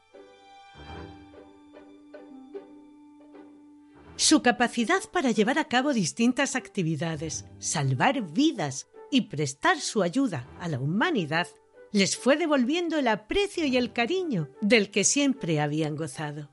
Su 4.17 4.41
capacidad 4.41 5.01
para 5.13 5.31
llevar 5.31 5.59
a 5.59 5.69
cabo 5.69 5.93
distintas 5.93 6.57
actividades, 6.57 7.45
salvar 7.57 8.33
vidas 8.33 8.87
y 9.11 9.21
prestar 9.21 9.79
su 9.79 10.03
ayuda 10.03 10.45
a 10.59 10.67
la 10.67 10.81
humanidad 10.81 11.47
les 11.93 12.17
fue 12.17 12.35
devolviendo 12.37 12.97
el 12.97 13.07
aprecio 13.07 13.65
y 13.65 13.77
el 13.77 13.93
cariño 13.93 14.49
del 14.61 14.89
que 14.89 15.03
siempre 15.03 15.61
habían 15.61 15.95
gozado. 15.95 16.49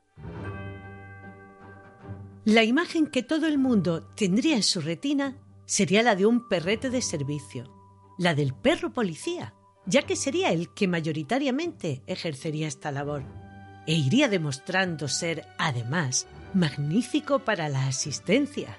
La 2.45 2.63
imagen 2.63 3.07
que 3.07 3.23
todo 3.23 3.47
el 3.47 3.57
mundo 3.57 4.07
tendría 4.15 4.55
en 4.55 4.63
su 4.63 4.81
retina 4.81 5.37
sería 5.65 6.03
la 6.03 6.15
de 6.15 6.27
un 6.27 6.47
perrete 6.47 6.91
de 6.91 7.01
servicio, 7.01 7.71
la 8.19 8.35
del 8.35 8.53
perro 8.53 8.93
policía, 8.93 9.55
ya 9.87 10.03
que 10.03 10.15
sería 10.15 10.51
el 10.51 10.73
que 10.73 10.87
mayoritariamente 10.87 12.03
ejercería 12.05 12.67
esta 12.67 12.91
labor, 12.91 13.23
e 13.87 13.93
iría 13.93 14.27
demostrando 14.27 15.07
ser, 15.07 15.47
además, 15.57 16.27
magnífico 16.53 17.39
para 17.39 17.67
la 17.67 17.87
asistencia. 17.87 18.77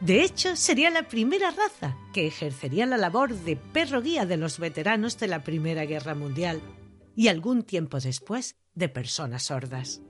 De 0.00 0.22
hecho, 0.24 0.56
sería 0.56 0.90
la 0.90 1.08
primera 1.08 1.50
raza 1.50 1.96
que 2.14 2.26
ejercería 2.26 2.86
la 2.86 2.96
labor 2.96 3.34
de 3.34 3.56
perro 3.56 4.00
guía 4.00 4.24
de 4.24 4.38
los 4.38 4.58
veteranos 4.58 5.18
de 5.18 5.28
la 5.28 5.44
Primera 5.44 5.84
Guerra 5.84 6.14
Mundial 6.14 6.62
y 7.14 7.28
algún 7.28 7.64
tiempo 7.64 8.00
después 8.00 8.56
de 8.74 8.88
personas 8.88 9.44
sordas. 9.44 10.00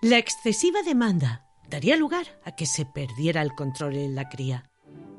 La 0.00 0.16
excesiva 0.16 0.82
demanda 0.82 1.46
daría 1.68 1.96
lugar 1.96 2.40
a 2.42 2.56
que 2.56 2.64
se 2.64 2.86
perdiera 2.86 3.42
el 3.42 3.54
control 3.54 3.96
en 3.96 4.14
la 4.14 4.30
cría, 4.30 4.70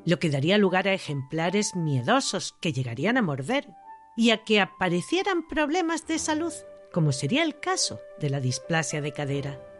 lo 0.04 0.18
que 0.18 0.28
daría 0.28 0.58
lugar 0.58 0.88
a 0.88 0.94
ejemplares 0.94 1.76
miedosos 1.76 2.56
que 2.60 2.72
llegarían 2.72 3.16
a 3.16 3.22
morder 3.22 3.68
y 4.16 4.30
a 4.30 4.42
que 4.42 4.60
aparecieran 4.60 5.46
problemas 5.46 6.08
de 6.08 6.18
salud, 6.18 6.52
como 6.92 7.12
sería 7.12 7.44
el 7.44 7.60
caso 7.60 8.00
de 8.18 8.28
la 8.28 8.40
displasia 8.40 9.00
de 9.00 9.12
cadera. 9.12 9.71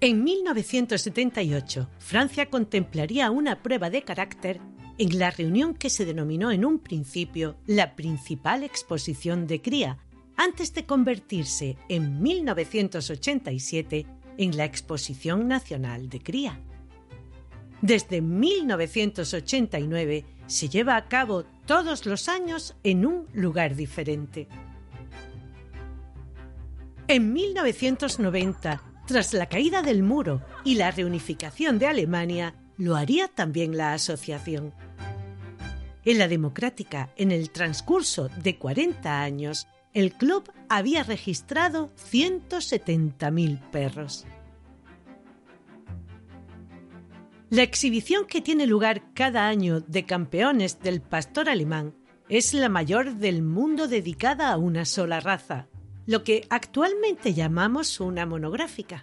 En 0.00 0.24
1978, 0.24 1.88
Francia 1.98 2.50
contemplaría 2.50 3.30
una 3.30 3.62
prueba 3.62 3.90
de 3.90 4.02
carácter 4.02 4.60
en 4.98 5.18
la 5.18 5.30
reunión 5.30 5.72
que 5.74 5.88
se 5.90 6.04
denominó 6.04 6.50
en 6.50 6.64
un 6.64 6.80
principio 6.80 7.56
la 7.66 7.94
principal 7.94 8.64
exposición 8.64 9.46
de 9.46 9.62
cría, 9.62 9.98
antes 10.36 10.74
de 10.74 10.86
convertirse 10.86 11.76
en 11.88 12.20
1987 12.22 14.06
en 14.38 14.56
la 14.56 14.64
Exposición 14.64 15.46
Nacional 15.46 16.08
de 16.08 16.20
Cría. 16.20 16.58
Desde 17.82 18.22
1989 18.22 20.24
se 20.46 20.68
lleva 20.68 20.96
a 20.96 21.08
cabo 21.08 21.44
todos 21.66 22.06
los 22.06 22.28
años 22.28 22.74
en 22.82 23.06
un 23.06 23.28
lugar 23.34 23.76
diferente. 23.76 24.48
En 27.12 27.34
1990, 27.34 28.82
tras 29.06 29.34
la 29.34 29.44
caída 29.44 29.82
del 29.82 30.02
muro 30.02 30.40
y 30.64 30.76
la 30.76 30.90
reunificación 30.90 31.78
de 31.78 31.86
Alemania, 31.86 32.54
lo 32.78 32.96
haría 32.96 33.28
también 33.28 33.76
la 33.76 33.92
asociación. 33.92 34.72
En 36.06 36.16
la 36.16 36.26
democrática, 36.26 37.10
en 37.16 37.30
el 37.30 37.50
transcurso 37.50 38.30
de 38.42 38.56
40 38.56 39.20
años, 39.20 39.68
el 39.92 40.14
club 40.14 40.50
había 40.70 41.02
registrado 41.02 41.90
170.000 42.10 43.60
perros. 43.70 44.24
La 47.50 47.62
exhibición 47.62 48.24
que 48.24 48.40
tiene 48.40 48.66
lugar 48.66 49.12
cada 49.12 49.48
año 49.48 49.82
de 49.82 50.06
campeones 50.06 50.80
del 50.80 51.02
pastor 51.02 51.50
alemán 51.50 51.94
es 52.30 52.54
la 52.54 52.70
mayor 52.70 53.16
del 53.16 53.42
mundo 53.42 53.86
dedicada 53.86 54.50
a 54.50 54.56
una 54.56 54.86
sola 54.86 55.20
raza, 55.20 55.68
lo 56.06 56.24
que 56.24 56.46
actualmente 56.50 57.34
llamamos 57.34 58.00
una 58.00 58.26
monográfica. 58.26 59.02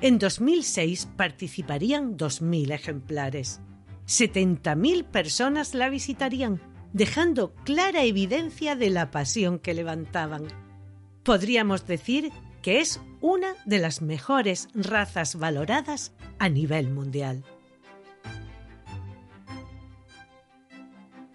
En 0.00 0.18
2006 0.18 1.08
participarían 1.16 2.16
2.000 2.16 2.72
ejemplares. 2.72 3.60
70.000 4.06 5.04
personas 5.04 5.74
la 5.74 5.88
visitarían, 5.88 6.60
dejando 6.92 7.54
clara 7.64 8.02
evidencia 8.02 8.76
de 8.76 8.90
la 8.90 9.10
pasión 9.10 9.58
que 9.58 9.74
levantaban. 9.74 10.44
Podríamos 11.22 11.86
decir 11.86 12.30
que 12.60 12.80
es 12.80 13.00
una 13.20 13.54
de 13.64 13.78
las 13.78 14.02
mejores 14.02 14.68
razas 14.74 15.36
valoradas 15.36 16.12
a 16.38 16.48
nivel 16.48 16.90
mundial. 16.90 17.44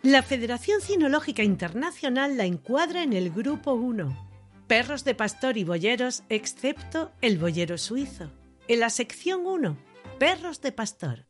La 0.01 0.23
Federación 0.23 0.81
Cinológica 0.81 1.43
Internacional 1.43 2.37
la 2.37 2.45
encuadra 2.45 3.03
en 3.03 3.13
el 3.13 3.31
Grupo 3.31 3.73
1, 3.73 4.28
perros 4.69 5.03
de 5.03 5.15
pastor 5.15 5.57
y 5.57 5.63
boyeros, 5.63 6.21
excepto 6.29 7.11
el 7.21 7.39
boyero 7.39 7.79
suizo. 7.79 8.29
En 8.67 8.81
la 8.81 8.91
sección 8.91 9.47
1, 9.47 9.75
perros 10.19 10.61
de 10.61 10.71
pastor, 10.71 11.25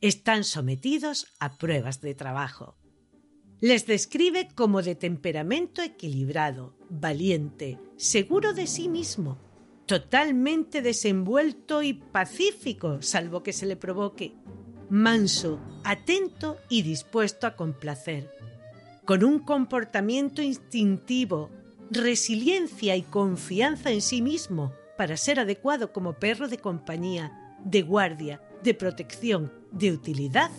están 0.00 0.42
sometidos 0.42 1.28
a 1.38 1.56
pruebas 1.56 2.00
de 2.00 2.16
trabajo. 2.16 2.76
Les 3.60 3.86
describe 3.86 4.48
como 4.56 4.82
de 4.82 4.96
temperamento 4.96 5.82
equilibrado, 5.82 6.76
valiente, 6.88 7.78
seguro 7.96 8.54
de 8.54 8.66
sí 8.66 8.88
mismo, 8.88 9.38
totalmente 9.86 10.82
desenvuelto 10.82 11.84
y 11.84 11.92
pacífico, 11.92 13.02
salvo 13.02 13.44
que 13.44 13.52
se 13.52 13.66
le 13.66 13.76
provoque, 13.76 14.34
manso, 14.88 15.60
atento 15.84 16.56
y 16.68 16.82
dispuesto 16.82 17.46
a 17.46 17.54
complacer, 17.54 18.28
con 19.04 19.22
un 19.22 19.38
comportamiento 19.38 20.42
instintivo, 20.42 21.50
resiliencia 21.90 22.96
y 22.96 23.02
confianza 23.02 23.90
en 23.90 24.00
sí 24.00 24.22
mismo 24.22 24.72
para 24.96 25.16
ser 25.16 25.40
adecuado 25.40 25.92
como 25.92 26.14
perro 26.14 26.48
de 26.48 26.58
compañía, 26.58 27.56
de 27.64 27.82
guardia, 27.82 28.40
de 28.62 28.74
protección, 28.74 29.52
de 29.72 29.92
utilidad 29.92 30.50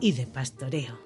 y 0.00 0.12
de 0.12 0.26
pastoreo. 0.26 0.98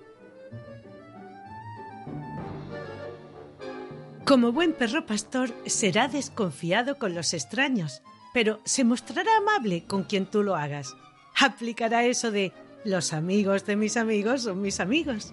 Como 4.24 4.52
buen 4.52 4.72
perro 4.72 5.04
pastor, 5.04 5.52
será 5.66 6.06
desconfiado 6.08 6.96
con 6.96 7.14
los 7.14 7.34
extraños, 7.34 8.02
pero 8.32 8.60
se 8.64 8.84
mostrará 8.84 9.36
amable 9.36 9.84
con 9.84 10.04
quien 10.04 10.26
tú 10.26 10.42
lo 10.42 10.54
hagas. 10.54 10.94
Aplicará 11.38 12.04
eso 12.04 12.30
de 12.30 12.52
los 12.84 13.12
amigos 13.12 13.66
de 13.66 13.76
mis 13.76 13.96
amigos 13.96 14.42
son 14.42 14.60
mis 14.60 14.80
amigos. 14.80 15.32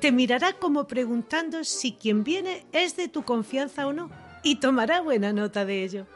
Te 0.00 0.12
mirará 0.12 0.54
como 0.54 0.86
preguntando 0.86 1.62
si 1.62 1.92
quien 1.92 2.24
viene 2.24 2.66
es 2.72 2.96
de 2.96 3.08
tu 3.08 3.22
confianza 3.22 3.86
o 3.86 3.92
no, 3.92 4.10
y 4.42 4.56
tomará 4.56 5.02
buena 5.02 5.34
nota 5.34 5.66
de 5.66 5.84
ello. 5.84 6.06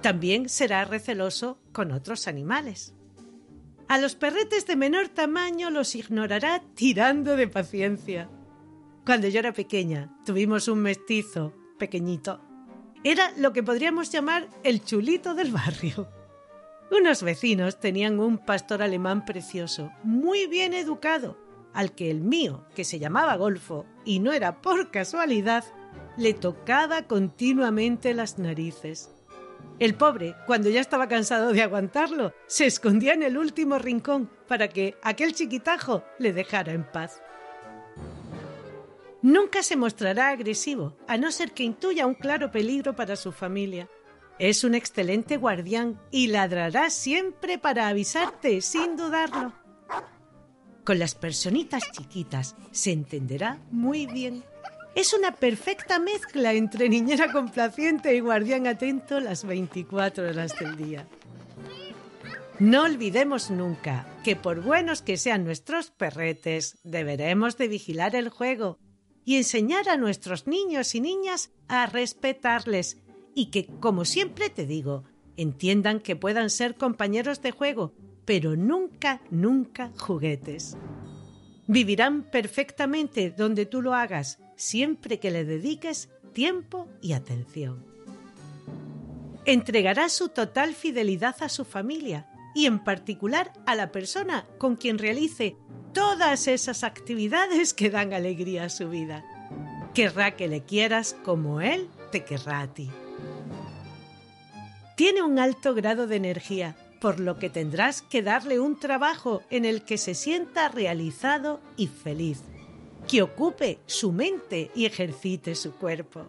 También 0.00 0.48
será 0.48 0.84
receloso 0.84 1.58
con 1.72 1.90
otros 1.90 2.28
animales. 2.28 2.94
A 3.88 3.98
los 3.98 4.14
perretes 4.14 4.66
de 4.66 4.76
menor 4.76 5.08
tamaño 5.08 5.70
los 5.70 5.96
ignorará 5.96 6.62
tirando 6.74 7.36
de 7.36 7.48
paciencia. 7.48 8.30
Cuando 9.04 9.28
yo 9.28 9.40
era 9.40 9.52
pequeña, 9.52 10.16
tuvimos 10.24 10.68
un 10.68 10.78
mestizo 10.78 11.52
pequeñito. 11.78 12.40
Era 13.02 13.32
lo 13.36 13.52
que 13.52 13.62
podríamos 13.62 14.10
llamar 14.10 14.48
el 14.62 14.84
chulito 14.84 15.34
del 15.34 15.50
barrio. 15.50 16.08
Unos 16.90 17.22
vecinos 17.22 17.80
tenían 17.80 18.20
un 18.20 18.38
pastor 18.38 18.82
alemán 18.82 19.24
precioso, 19.24 19.90
muy 20.04 20.46
bien 20.46 20.74
educado, 20.74 21.36
al 21.74 21.92
que 21.92 22.10
el 22.10 22.20
mío, 22.20 22.64
que 22.74 22.84
se 22.84 22.98
llamaba 22.98 23.36
Golfo, 23.36 23.84
y 24.04 24.20
no 24.20 24.32
era 24.32 24.62
por 24.62 24.90
casualidad, 24.90 25.64
le 26.16 26.32
tocaba 26.32 27.02
continuamente 27.02 28.14
las 28.14 28.38
narices. 28.38 29.10
El 29.80 29.94
pobre, 29.96 30.36
cuando 30.46 30.70
ya 30.70 30.80
estaba 30.80 31.08
cansado 31.08 31.52
de 31.52 31.62
aguantarlo, 31.62 32.32
se 32.46 32.66
escondía 32.66 33.12
en 33.12 33.24
el 33.24 33.36
último 33.36 33.78
rincón 33.78 34.30
para 34.46 34.68
que 34.68 34.94
aquel 35.02 35.34
chiquitajo 35.34 36.04
le 36.18 36.32
dejara 36.32 36.72
en 36.72 36.84
paz. 36.84 37.20
Nunca 39.20 39.62
se 39.62 39.74
mostrará 39.74 40.28
agresivo, 40.28 40.96
a 41.08 41.16
no 41.16 41.32
ser 41.32 41.52
que 41.52 41.64
intuya 41.64 42.06
un 42.06 42.14
claro 42.14 42.52
peligro 42.52 42.94
para 42.94 43.16
su 43.16 43.32
familia. 43.32 43.88
Es 44.38 44.64
un 44.64 44.74
excelente 44.74 45.38
guardián 45.38 46.00
y 46.10 46.26
ladrará 46.28 46.90
siempre 46.90 47.58
para 47.58 47.88
avisarte 47.88 48.60
sin 48.60 48.96
dudarlo. 48.96 49.63
Con 50.84 50.98
las 50.98 51.14
personitas 51.14 51.82
chiquitas 51.92 52.56
se 52.70 52.92
entenderá 52.92 53.58
muy 53.70 54.06
bien. 54.06 54.44
Es 54.94 55.14
una 55.14 55.32
perfecta 55.32 55.98
mezcla 55.98 56.52
entre 56.52 56.90
niñera 56.90 57.32
complaciente 57.32 58.14
y 58.14 58.20
guardián 58.20 58.66
atento 58.66 59.18
las 59.18 59.44
24 59.44 60.28
horas 60.28 60.54
del 60.58 60.76
día. 60.76 61.08
No 62.58 62.82
olvidemos 62.82 63.50
nunca 63.50 64.06
que 64.22 64.36
por 64.36 64.62
buenos 64.62 65.00
que 65.02 65.16
sean 65.16 65.44
nuestros 65.44 65.90
perretes, 65.90 66.78
deberemos 66.84 67.56
de 67.56 67.68
vigilar 67.68 68.14
el 68.14 68.28
juego 68.28 68.78
y 69.24 69.36
enseñar 69.36 69.88
a 69.88 69.96
nuestros 69.96 70.46
niños 70.46 70.94
y 70.94 71.00
niñas 71.00 71.50
a 71.66 71.86
respetarles 71.86 72.98
y 73.34 73.46
que, 73.46 73.66
como 73.66 74.04
siempre 74.04 74.50
te 74.50 74.66
digo, 74.66 75.04
entiendan 75.36 75.98
que 75.98 76.14
puedan 76.14 76.50
ser 76.50 76.76
compañeros 76.76 77.42
de 77.42 77.50
juego, 77.50 77.94
pero 78.24 78.56
nunca, 78.56 79.20
nunca 79.30 79.90
juguetes. 79.98 80.76
Vivirán 81.66 82.24
perfectamente 82.24 83.30
donde 83.30 83.66
tú 83.66 83.82
lo 83.82 83.94
hagas, 83.94 84.38
siempre 84.56 85.18
que 85.18 85.30
le 85.30 85.44
dediques 85.44 86.10
tiempo 86.32 86.88
y 87.00 87.12
atención. 87.12 87.84
Entregará 89.46 90.08
su 90.08 90.28
total 90.28 90.74
fidelidad 90.74 91.36
a 91.40 91.48
su 91.48 91.64
familia 91.64 92.26
y 92.54 92.66
en 92.66 92.82
particular 92.82 93.52
a 93.66 93.74
la 93.74 93.92
persona 93.92 94.46
con 94.58 94.76
quien 94.76 94.98
realice 94.98 95.56
todas 95.92 96.48
esas 96.48 96.84
actividades 96.84 97.74
que 97.74 97.90
dan 97.90 98.12
alegría 98.12 98.64
a 98.64 98.68
su 98.68 98.88
vida. 98.88 99.24
Querrá 99.94 100.36
que 100.36 100.48
le 100.48 100.62
quieras 100.62 101.16
como 101.24 101.60
él 101.60 101.88
te 102.10 102.24
querrá 102.24 102.60
a 102.60 102.74
ti. 102.74 102.90
Tiene 104.96 105.22
un 105.22 105.38
alto 105.38 105.74
grado 105.74 106.06
de 106.06 106.16
energía, 106.16 106.76
por 107.04 107.20
lo 107.20 107.38
que 107.38 107.50
tendrás 107.50 108.00
que 108.00 108.22
darle 108.22 108.58
un 108.58 108.78
trabajo 108.78 109.42
en 109.50 109.66
el 109.66 109.82
que 109.82 109.98
se 109.98 110.14
sienta 110.14 110.70
realizado 110.70 111.60
y 111.76 111.88
feliz, 111.88 112.40
que 113.06 113.20
ocupe 113.20 113.78
su 113.84 114.10
mente 114.10 114.70
y 114.74 114.86
ejercite 114.86 115.54
su 115.54 115.74
cuerpo. 115.74 116.22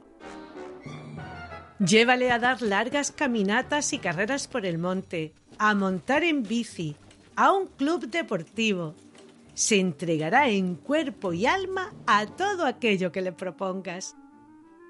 Llévale 1.79 2.29
a 2.29 2.39
dar 2.39 2.61
largas 2.61 3.13
caminatas 3.13 3.93
y 3.93 3.99
carreras 3.99 4.49
por 4.49 4.65
el 4.65 4.77
monte, 4.77 5.31
a 5.57 5.73
montar 5.75 6.25
en 6.25 6.43
bici, 6.43 6.97
a 7.37 7.53
un 7.53 7.67
club 7.67 8.09
deportivo, 8.09 8.95
se 9.53 9.79
entregará 9.79 10.49
en 10.49 10.75
cuerpo 10.75 11.31
y 11.31 11.45
alma 11.45 11.93
a 12.05 12.25
todo 12.25 12.65
aquello 12.65 13.13
que 13.13 13.21
le 13.21 13.31
propongas. 13.31 14.17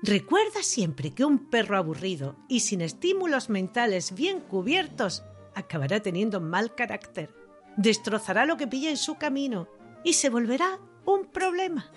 Recuerda 0.01 0.63
siempre 0.63 1.11
que 1.11 1.25
un 1.25 1.37
perro 1.37 1.77
aburrido 1.77 2.35
y 2.47 2.61
sin 2.61 2.81
estímulos 2.81 3.51
mentales 3.51 4.15
bien 4.15 4.39
cubiertos 4.39 5.23
acabará 5.55 5.99
teniendo 6.01 6.41
mal 6.41 6.75
carácter, 6.75 7.33
destrozará 7.77 8.45
lo 8.45 8.57
que 8.57 8.67
pilla 8.67 8.89
en 8.89 8.97
su 8.97 9.15
camino 9.15 9.67
y 10.03 10.13
se 10.13 10.29
volverá 10.29 10.79
un 11.05 11.25
problema. 11.25 11.91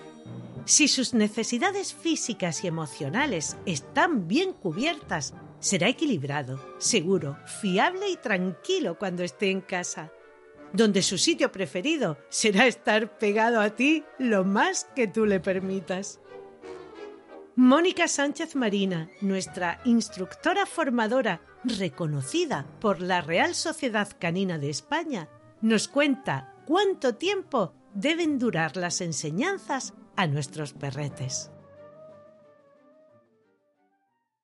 Si 0.65 0.89
sus 0.89 1.15
necesidades 1.15 1.95
físicas 1.95 2.63
y 2.63 2.67
emocionales 2.67 3.57
están 3.67 4.29
bien 4.29 4.53
cubiertas, 4.53 5.35
será 5.61 5.89
equilibrado, 5.89 6.61
seguro, 6.79 7.39
fiable 7.61 8.09
y 8.11 8.17
tranquilo 8.17 8.99
cuando 8.99 9.25
esté 9.25 9.51
en 9.51 9.61
casa 9.61 10.13
donde 10.73 11.03
su 11.03 11.19
sitio 11.19 11.51
preferido 11.51 12.19
será 12.29 12.67
estar 12.67 13.19
pegado 13.19 13.61
a 13.61 13.71
ti 13.71 14.05
lo 14.19 14.45
más 14.45 14.85
que 14.95 15.07
tú 15.07 15.27
le 15.27 15.41
permitas. 15.41 16.21
Mónica 17.57 18.07
Sánchez 18.07 18.55
Marina, 18.55 19.11
nuestra 19.21 19.81
instructora 19.85 20.67
formadora 20.67 21.41
reconocida 21.65 22.67
por 22.81 23.01
la 23.01 23.21
Real 23.21 23.55
Sociedad 23.55 24.09
Canina 24.19 24.59
de 24.59 24.71
España, 24.71 25.29
nos 25.61 25.89
cuenta 25.89 26.55
cuánto 26.67 27.17
tiempo 27.17 27.75
deben 27.95 28.39
durar 28.39 28.77
las 28.77 29.01
enseñanzas 29.01 29.95
a 30.17 30.27
nuestros 30.27 30.73
perretes. 30.73 31.51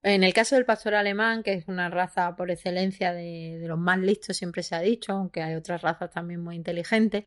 En 0.03 0.23
el 0.23 0.35
caso 0.35 0.55
del 0.55 0.67
pastor 0.67 0.95
alemán, 0.97 1.43
que 1.43 1.55
es 1.55 1.67
una 1.67 1.89
raza 1.89 2.37
por 2.37 2.51
excelencia 2.51 3.15
de, 3.15 3.59
los 3.67 3.79
más 3.79 3.99
listos, 3.99 4.37
siempre 4.37 4.63
se 4.63 4.75
ha 4.75 4.81
dicho, 4.81 5.13
aunque 5.13 5.43
hay 5.43 5.55
otras 5.55 5.81
razas 5.81 6.11
también 6.11 6.43
muy 6.43 6.57
inteligentes, 6.57 7.25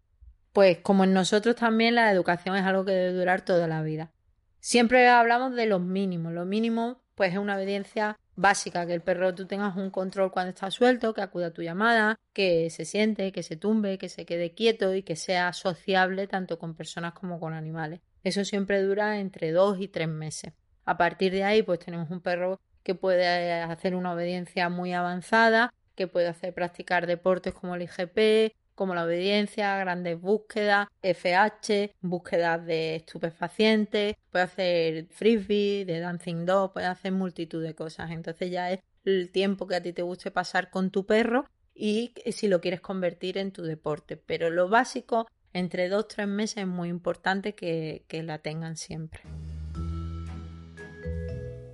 pues 0.53 0.77
como 0.79 1.03
en 1.03 1.13
nosotros 1.13 1.55
también 1.55 1.95
la 1.95 2.11
educación 2.11 2.55
es 2.55 2.63
algo 2.63 2.85
que 2.85 2.91
debe 2.91 3.13
durar 3.13 3.41
toda 3.41 3.67
la 3.67 3.81
vida. 3.81 4.11
Siempre 4.59 5.07
hablamos 5.07 5.55
de 5.55 5.65
los 5.65 5.81
mínimos. 5.81 6.33
Lo 6.33 6.45
mínimo, 6.45 7.01
pues 7.15 7.31
es 7.33 7.39
una 7.39 7.55
obediencia 7.55 8.19
básica, 8.37 8.85
que 8.85 8.93
el 8.93 9.01
perro 9.01 9.35
tú 9.35 9.45
tengas 9.45 9.75
un 9.75 9.89
control 9.89 10.31
cuando 10.31 10.51
está 10.51 10.71
suelto, 10.71 11.13
que 11.13 11.21
acuda 11.21 11.47
a 11.47 11.53
tu 11.53 11.63
llamada, 11.63 12.19
que 12.31 12.69
se 12.69 12.85
siente, 12.85 13.33
que 13.33 13.43
se 13.43 13.57
tumbe, 13.57 13.97
que 13.97 14.07
se 14.07 14.25
quede 14.25 14.53
quieto 14.53 14.95
y 14.95 15.03
que 15.03 15.17
sea 15.17 15.51
sociable 15.51 16.27
tanto 16.27 16.57
con 16.57 16.75
personas 16.75 17.13
como 17.13 17.39
con 17.39 17.53
animales. 17.53 17.99
Eso 18.23 18.45
siempre 18.45 18.81
dura 18.81 19.19
entre 19.19 19.51
dos 19.51 19.81
y 19.81 19.87
tres 19.87 20.07
meses. 20.07 20.53
A 20.85 20.97
partir 20.97 21.33
de 21.33 21.43
ahí, 21.43 21.63
pues 21.63 21.79
tenemos 21.79 22.09
un 22.11 22.21
perro 22.21 22.61
que 22.83 22.95
puede 22.95 23.51
hacer 23.61 23.95
una 23.95 24.13
obediencia 24.13 24.69
muy 24.69 24.93
avanzada, 24.93 25.73
que 25.95 26.07
puede 26.07 26.27
hacer 26.27 26.53
practicar 26.53 27.07
deportes 27.07 27.53
como 27.53 27.75
el 27.75 27.81
IGP, 27.81 28.55
como 28.77 28.93
la 28.93 29.05
obediencia, 29.05 29.75
grandes 29.79 30.21
búsquedas, 30.21 30.87
FH, 31.01 31.95
búsquedas 32.01 32.63
de 32.63 32.97
estupefacientes, 32.97 34.15
puede 34.29 34.45
hacer 34.45 35.07
frisbee, 35.07 35.83
de 35.83 35.99
dancing 35.99 36.45
dog, 36.45 36.73
puede 36.73 36.85
hacer 36.85 37.11
multitud 37.11 37.63
de 37.63 37.73
cosas. 37.73 38.11
Entonces 38.11 38.51
ya 38.51 38.71
es 38.71 38.79
el 39.03 39.31
tiempo 39.31 39.65
que 39.67 39.77
a 39.77 39.81
ti 39.81 39.93
te 39.93 40.03
guste 40.03 40.29
pasar 40.29 40.69
con 40.69 40.91
tu 40.91 41.07
perro 41.07 41.45
y 41.73 42.13
si 42.31 42.47
lo 42.47 42.61
quieres 42.61 42.81
convertir 42.81 43.39
en 43.39 43.51
tu 43.51 43.63
deporte. 43.63 44.15
Pero 44.15 44.51
lo 44.51 44.69
básico, 44.69 45.27
entre 45.53 45.89
dos 45.89 46.03
o 46.03 46.05
tres 46.05 46.27
meses 46.27 46.57
es 46.57 46.67
muy 46.67 46.89
importante 46.89 47.55
que, 47.55 48.05
que 48.07 48.21
la 48.21 48.37
tengan 48.37 48.77
siempre 48.77 49.21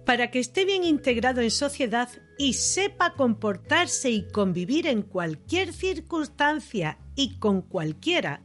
para 0.05 0.31
que 0.31 0.39
esté 0.39 0.65
bien 0.65 0.83
integrado 0.83 1.41
en 1.41 1.51
sociedad 1.51 2.09
y 2.37 2.53
sepa 2.53 3.13
comportarse 3.13 4.09
y 4.09 4.27
convivir 4.27 4.87
en 4.87 5.01
cualquier 5.01 5.71
circunstancia 5.71 6.97
y 7.15 7.37
con 7.37 7.61
cualquiera, 7.61 8.41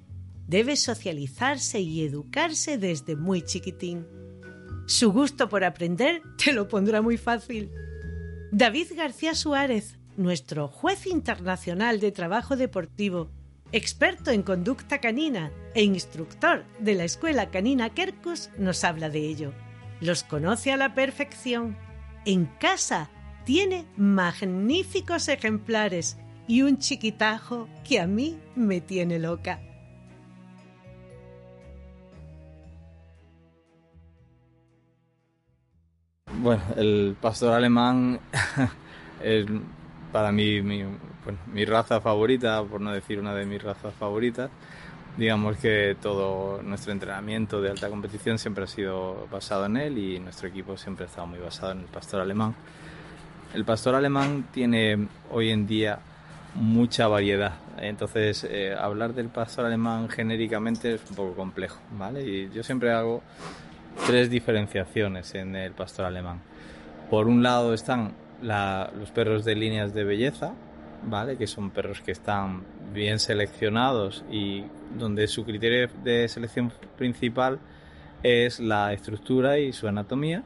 debe 0.47 0.77
socializarse 0.77 1.81
y 1.81 2.03
educarse 2.03 2.79
desde 2.79 3.16
muy 3.16 3.42
chiquitín. 3.42 4.07
Su 4.87 5.12
gusto 5.12 5.49
por 5.49 5.64
aprender 5.64 6.23
te 6.42 6.53
lo 6.53 6.68
pondrá 6.68 7.03
muy 7.03 7.16
fácil. 7.16 7.71
David 8.53 8.92
García 8.97 9.35
Suárez, 9.35 9.99
nuestro 10.16 10.68
juez 10.68 11.07
internacional 11.07 12.01
de 12.01 12.12
trabajo 12.12 12.57
deportivo, 12.57 13.31
experto 13.73 14.31
en 14.31 14.42
conducta 14.42 15.01
canina 15.01 15.53
e 15.75 15.83
instructor 15.83 16.64
de 16.79 16.94
la 16.94 17.05
Escuela 17.05 17.51
Canina 17.51 17.90
Kerkus, 17.90 18.49
nos 18.57 18.85
habla 18.85 19.11
de 19.11 19.21
ello 19.21 19.67
los 20.00 20.24
conoce 20.24 20.72
a 20.72 20.76
la 20.76 20.94
perfección. 20.94 21.76
En 22.24 22.46
casa 22.46 23.11
Tiene 23.44 23.87
magníficos 23.96 25.28
ejemplares 25.28 26.18
y 26.46 26.62
un 26.62 26.78
chiquitajo 26.78 27.68
que 27.82 28.00
a 28.00 28.06
mí 28.06 28.38
me 28.54 28.80
tiene 28.82 29.18
loca. 29.18 29.61
Bueno, 36.40 36.62
el 36.76 37.16
pastor 37.20 37.52
alemán 37.52 38.20
es 39.22 39.46
para 40.12 40.32
mí 40.32 40.62
mi, 40.62 41.64
raza 41.64 42.00
favorita, 42.00 42.62
por 42.64 42.80
no 42.80 42.92
decir 42.92 43.18
una 43.18 43.34
de 43.34 43.44
mis 43.44 43.62
razas 43.62 43.94
favoritas. 43.94 44.50
Digamos 45.18 45.57
que 45.57 45.96
todo 46.00 46.62
nuestro 46.62 46.92
entrenamiento 46.92 47.61
de 47.61 47.70
alta 47.70 47.88
competición 47.88 48.38
siempre 48.38 48.62
ha 48.62 48.66
sido 48.68 49.26
basado 49.33 49.66
en 49.66 49.76
él 49.76 49.98
y 49.98 50.20
nuestro 50.20 50.46
equipo 50.46 50.76
siempre 50.76 51.07
ha 51.07 51.09
estado 51.09 51.26
muy 51.26 51.40
basado 51.40 51.72
en 51.72 51.81
el 51.81 51.87
pastor 51.87 52.20
alemán. 52.20 52.54
El 53.52 53.64
pastor 53.64 53.96
alemán 53.96 54.46
tiene 54.52 55.09
hoy 55.33 55.50
en 55.50 55.66
día 55.66 55.98
mucha 56.54 57.09
variedad, 57.09 57.54
entonces 57.81 58.46
eh, 58.48 58.76
hablar 58.78 59.12
del 59.12 59.28
pastor 59.28 59.66
alemán 59.66 60.09
genéricamente 60.09 60.94
es 60.94 61.11
un 61.11 61.16
poco 61.16 61.35
complejo, 61.35 61.81
¿vale? 61.98 62.22
Y 62.22 62.50
yo 62.50 62.62
siempre 62.62 62.92
hago 62.92 63.20
tres 64.07 64.31
diferenciaciones 64.31 65.35
en 65.35 65.57
el 65.57 65.72
pastor 65.72 66.04
alemán. 66.04 66.42
Por 67.11 67.26
un 67.26 67.42
lado 67.42 67.74
están 67.74 68.12
los 68.40 69.11
perros 69.11 69.44
de 69.44 69.57
líneas 69.57 69.92
de 69.94 70.04
belleza, 70.04 70.52
¿vale? 71.04 71.37
Que 71.37 71.46
son 71.46 71.70
perros 71.70 72.00
que 72.00 72.12
están 72.12 72.64
bien 72.92 73.18
seleccionados 73.18 74.24
y 74.30 74.64
donde 74.98 75.26
su 75.26 75.44
criterio 75.44 75.88
de 76.02 76.28
selección 76.28 76.72
principal 76.96 77.58
es 78.22 78.61
la 78.61 78.92
estructura 78.92 79.58
y 79.58 79.72
su 79.72 79.88
anatomía. 79.88 80.42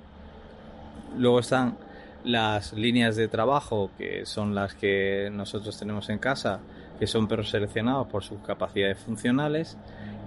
Luego 1.16 1.40
están 1.40 1.76
las 2.24 2.72
líneas 2.72 3.16
de 3.16 3.28
trabajo, 3.28 3.90
que 3.98 4.26
son 4.26 4.54
las 4.54 4.74
que 4.74 5.30
nosotros 5.32 5.78
tenemos 5.78 6.08
en 6.08 6.18
casa, 6.18 6.60
que 6.98 7.06
son 7.06 7.26
perros 7.26 7.50
seleccionados 7.50 8.06
por 8.08 8.22
sus 8.22 8.40
capacidades 8.40 8.98
funcionales. 8.98 9.76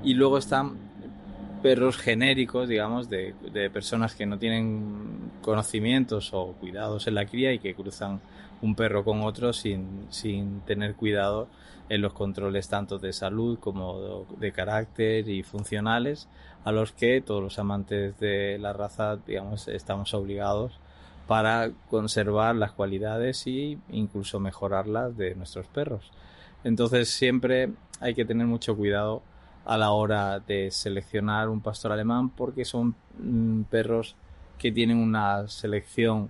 Y 0.03 0.13
luego 0.13 0.37
están 0.37 0.77
perros 1.61 1.97
genéricos, 1.97 2.69
digamos, 2.69 3.09
de, 3.09 3.33
personas 3.73 4.13
que 4.13 4.25
no 4.25 4.37
tienen 4.37 5.24
conocimientos 5.45 6.33
o 6.33 6.53
cuidados 6.53 7.05
en 7.05 7.13
la 7.13 7.27
cría 7.27 7.53
y 7.53 7.59
que 7.59 7.75
cruzan 7.75 8.19
un 8.63 8.73
perro 8.73 9.03
con 9.03 9.21
otro 9.21 9.53
sin, 9.53 10.07
sin 10.09 10.61
tener 10.61 10.95
cuidado 10.95 11.47
en 11.87 12.01
los 12.01 12.13
controles 12.13 12.67
tanto 12.67 12.97
de 12.97 13.13
salud 13.13 13.59
como 13.59 14.25
de, 14.39 14.51
carácter 14.51 15.29
y 15.29 15.43
funcionales 15.43 16.27
a 16.63 16.71
los 16.71 16.93
que 16.93 17.21
todos 17.21 17.43
los 17.43 17.59
amantes 17.59 18.17
de 18.19 18.57
la 18.57 18.73
raza, 18.73 19.17
digamos, 19.17 19.67
estamos 19.67 20.15
obligados 20.15 20.79
para 21.27 21.69
conservar 21.91 22.55
las 22.55 22.71
cualidades 22.71 23.45
e 23.45 23.77
incluso 23.91 24.39
mejorarlas 24.39 25.15
de 25.15 25.35
nuestros 25.35 25.67
perros. 25.67 26.11
Entonces 26.63 27.11
siempre 27.11 27.71
hay 27.99 28.15
que 28.15 28.25
tener 28.25 28.47
mucho 28.47 28.75
cuidado 28.75 29.21
a 29.63 29.77
la 29.77 29.91
hora 29.91 30.39
de 30.39 30.71
seleccionar 30.71 31.49
un 31.49 31.61
pastor 31.61 31.91
alemán 31.91 32.29
porque 32.29 32.65
son 32.65 32.95
mm, 33.19 33.63
perros 33.63 34.15
que 34.57 34.71
tienen 34.71 34.97
una 34.97 35.47
selección 35.47 36.29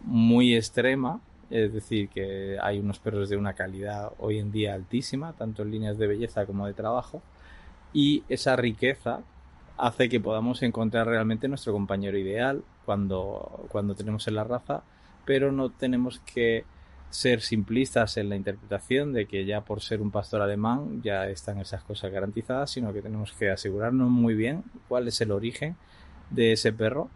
muy 0.00 0.54
extrema, 0.54 1.20
es 1.50 1.72
decir, 1.72 2.08
que 2.08 2.58
hay 2.60 2.78
unos 2.78 2.98
perros 2.98 3.28
de 3.28 3.36
una 3.36 3.54
calidad 3.54 4.12
hoy 4.18 4.38
en 4.38 4.52
día 4.52 4.74
altísima, 4.74 5.32
tanto 5.32 5.62
en 5.62 5.70
líneas 5.70 5.98
de 5.98 6.06
belleza 6.06 6.46
como 6.46 6.66
de 6.66 6.74
trabajo, 6.74 7.22
y 7.92 8.24
esa 8.28 8.56
riqueza 8.56 9.20
hace 9.76 10.08
que 10.08 10.20
podamos 10.20 10.62
encontrar 10.62 11.06
realmente 11.06 11.48
nuestro 11.48 11.72
compañero 11.72 12.18
ideal 12.18 12.62
cuando, 12.84 13.66
cuando 13.70 13.94
tenemos 13.94 14.26
en 14.28 14.34
la 14.34 14.44
raza, 14.44 14.82
pero 15.24 15.52
no 15.52 15.70
tenemos 15.70 16.20
que 16.20 16.64
ser 17.10 17.42
simplistas 17.42 18.16
en 18.16 18.28
la 18.28 18.36
interpretación 18.36 19.12
de 19.12 19.26
que 19.26 19.44
ya 19.44 19.60
por 19.60 19.80
ser 19.80 20.02
un 20.02 20.10
pastor 20.10 20.42
alemán 20.42 21.00
ya 21.02 21.28
están 21.28 21.58
esas 21.58 21.84
cosas 21.84 22.10
garantizadas, 22.10 22.72
sino 22.72 22.92
que 22.92 23.02
tenemos 23.02 23.32
que 23.32 23.50
asegurarnos 23.50 24.10
muy 24.10 24.34
bien 24.34 24.64
cuál 24.88 25.06
es 25.06 25.20
el 25.20 25.30
origen 25.30 25.76
de 26.30 26.52
ese 26.52 26.72
perro 26.72 27.08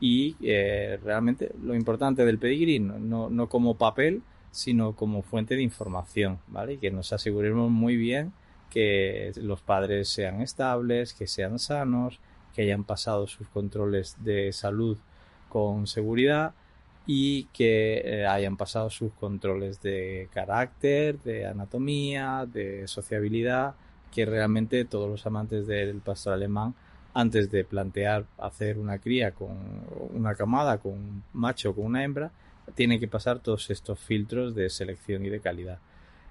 y 0.00 0.36
eh, 0.42 0.98
realmente 1.04 1.52
lo 1.62 1.74
importante 1.74 2.24
del 2.24 2.38
pedigrí, 2.38 2.78
no, 2.78 3.28
no, 3.28 3.48
como 3.48 3.76
papel, 3.76 4.22
sino 4.50 4.96
como 4.96 5.22
fuente 5.22 5.54
de 5.54 5.62
información, 5.62 6.38
¿vale? 6.48 6.74
Y 6.74 6.78
que 6.78 6.90
nos 6.90 7.12
aseguremos 7.12 7.70
muy 7.70 7.96
bien 7.96 8.32
que 8.70 9.32
los 9.36 9.60
padres 9.60 10.08
sean 10.08 10.40
estables, 10.40 11.12
que 11.12 11.26
sean 11.26 11.58
sanos, 11.58 12.18
que 12.54 12.62
hayan 12.62 12.84
pasado 12.84 13.26
sus 13.26 13.46
controles 13.48 14.16
de 14.20 14.52
salud 14.52 14.96
con 15.48 15.86
seguridad 15.86 16.54
y 17.06 17.44
que 17.46 18.00
eh, 18.04 18.26
hayan 18.26 18.56
pasado 18.56 18.88
sus 18.88 19.12
controles 19.12 19.82
de 19.82 20.28
carácter, 20.32 21.20
de 21.20 21.46
anatomía, 21.46 22.46
de 22.50 22.86
sociabilidad, 22.86 23.74
que 24.12 24.24
realmente 24.24 24.84
todos 24.84 25.10
los 25.10 25.26
amantes 25.26 25.66
del 25.66 26.00
pastor 26.00 26.34
alemán, 26.34 26.74
antes 27.14 27.50
de 27.50 27.64
plantear 27.64 28.24
hacer 28.38 28.78
una 28.78 28.98
cría 28.98 29.32
con 29.32 29.50
una 30.12 30.34
camada, 30.34 30.78
con 30.78 30.92
un 30.92 31.22
macho, 31.32 31.74
con 31.74 31.86
una 31.86 32.04
hembra, 32.04 32.30
tienen 32.74 33.00
que 33.00 33.08
pasar 33.08 33.40
todos 33.40 33.70
estos 33.70 33.98
filtros 33.98 34.54
de 34.54 34.70
selección 34.70 35.24
y 35.24 35.28
de 35.28 35.40
calidad. 35.40 35.78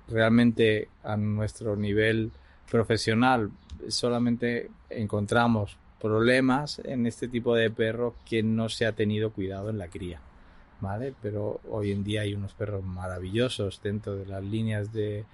Realmente 0.07 0.87
a 1.03 1.17
nuestro 1.17 1.75
nivel 1.75 2.31
profesional 2.69 3.51
solamente 3.89 4.69
encontramos 4.89 5.77
problemas 5.99 6.79
en 6.85 7.05
este 7.05 7.27
tipo 7.27 7.55
de 7.55 7.69
perros 7.69 8.13
que 8.25 8.41
no 8.41 8.69
se 8.69 8.85
ha 8.85 8.93
tenido 8.93 9.31
cuidado 9.31 9.69
en 9.69 9.77
la 9.77 9.89
cría. 9.89 10.21
¿vale? 10.81 11.13
Pero 11.21 11.59
hoy 11.69 11.91
en 11.91 12.03
día 12.03 12.21
hay 12.21 12.33
unos 12.33 12.53
perros 12.53 12.83
maravillosos 12.83 13.81
dentro 13.81 14.15
de 14.15 14.25
las 14.25 14.43
líneas 14.43 14.91
de, 14.93 15.25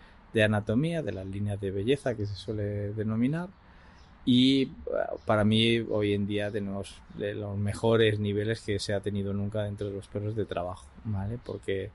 anatomía, 0.44 1.02
de 1.02 1.14
las 1.14 1.26
líneas 1.26 1.60
de 1.62 1.72
belleza 1.72 2.16
que 2.16 2.26
se 2.26 2.36
suele 2.36 2.94
denominar. 2.94 3.50
Y 4.26 4.72
para 5.26 5.44
mí 5.44 5.80
hoy 5.90 6.14
en 6.14 6.26
día 6.26 6.50
tenemos 6.50 7.00
de 7.16 7.36
los 7.36 7.58
mejores 7.58 8.20
niveles 8.20 8.62
que 8.62 8.80
se 8.80 8.94
ha 8.94 9.00
tenido 9.00 9.34
nunca 9.34 9.64
dentro 9.64 9.88
de 9.88 9.94
los 9.94 10.08
perros 10.08 10.36
de 10.36 10.46
trabajo, 10.46 10.88
¿vale? 11.04 11.38
Porque 11.44 11.92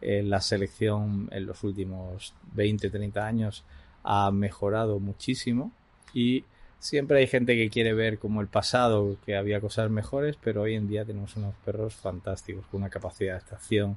eh, 0.00 0.22
la 0.22 0.40
selección 0.40 1.28
en 1.32 1.46
los 1.46 1.64
últimos 1.64 2.34
20, 2.54 2.88
30 2.88 3.26
años 3.26 3.64
ha 4.04 4.30
mejorado 4.30 5.00
muchísimo 5.00 5.72
y 6.14 6.44
Siempre 6.82 7.20
hay 7.20 7.28
gente 7.28 7.54
que 7.54 7.70
quiere 7.70 7.94
ver 7.94 8.18
como 8.18 8.40
el 8.40 8.48
pasado, 8.48 9.16
que 9.24 9.36
había 9.36 9.60
cosas 9.60 9.88
mejores, 9.88 10.36
pero 10.42 10.62
hoy 10.62 10.74
en 10.74 10.88
día 10.88 11.04
tenemos 11.04 11.36
unos 11.36 11.54
perros 11.64 11.94
fantásticos, 11.94 12.66
con 12.66 12.80
una 12.80 12.90
capacidad 12.90 13.34
de 13.34 13.38
estación 13.38 13.96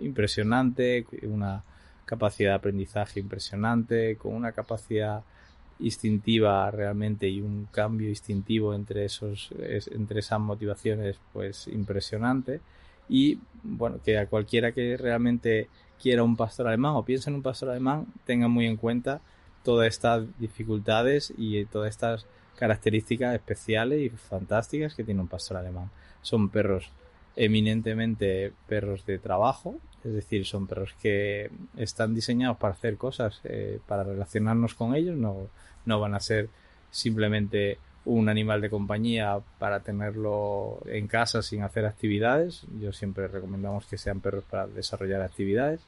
impresionante, 0.00 1.06
una 1.22 1.64
capacidad 2.04 2.50
de 2.50 2.56
aprendizaje 2.56 3.20
impresionante, 3.20 4.16
con 4.16 4.34
una 4.34 4.52
capacidad 4.52 5.22
instintiva 5.78 6.70
realmente 6.70 7.28
y 7.28 7.40
un 7.40 7.68
cambio 7.70 8.08
instintivo 8.08 8.74
entre 8.74 9.04
esos 9.04 9.50
entre 9.90 10.20
esas 10.20 10.40
motivaciones 10.40 11.18
pues 11.32 11.68
impresionante 11.68 12.60
y 13.08 13.38
bueno 13.62 13.98
que 14.02 14.18
a 14.18 14.26
cualquiera 14.26 14.72
que 14.72 14.96
realmente 14.96 15.68
quiera 16.00 16.22
un 16.22 16.36
pastor 16.36 16.68
alemán 16.68 16.94
o 16.94 17.04
piense 17.04 17.28
en 17.28 17.36
un 17.36 17.42
pastor 17.42 17.70
alemán 17.70 18.06
tenga 18.24 18.48
muy 18.48 18.66
en 18.66 18.76
cuenta 18.76 19.20
todas 19.66 19.88
estas 19.88 20.24
dificultades 20.38 21.34
y 21.36 21.64
todas 21.66 21.90
estas 21.90 22.26
características 22.56 23.34
especiales 23.34 24.00
y 24.00 24.08
fantásticas 24.10 24.94
que 24.94 25.04
tiene 25.04 25.20
un 25.20 25.28
pastor 25.28 25.58
alemán. 25.58 25.90
Son 26.22 26.48
perros 26.48 26.90
eminentemente 27.36 28.52
perros 28.66 29.04
de 29.06 29.18
trabajo, 29.18 29.76
es 30.04 30.12
decir, 30.12 30.46
son 30.46 30.66
perros 30.66 30.94
que 31.00 31.50
están 31.76 32.14
diseñados 32.14 32.56
para 32.56 32.74
hacer 32.74 32.96
cosas, 32.96 33.40
eh, 33.44 33.78
para 33.86 34.04
relacionarnos 34.04 34.74
con 34.74 34.94
ellos, 34.94 35.16
no, 35.16 35.48
no 35.84 36.00
van 36.00 36.14
a 36.14 36.20
ser 36.20 36.48
simplemente 36.90 37.78
un 38.06 38.28
animal 38.28 38.60
de 38.60 38.70
compañía 38.70 39.38
para 39.58 39.80
tenerlo 39.80 40.80
en 40.86 41.08
casa 41.08 41.42
sin 41.42 41.62
hacer 41.62 41.84
actividades. 41.84 42.64
Yo 42.80 42.92
siempre 42.92 43.26
recomendamos 43.26 43.84
que 43.86 43.98
sean 43.98 44.20
perros 44.20 44.44
para 44.44 44.68
desarrollar 44.68 45.22
actividades. 45.22 45.80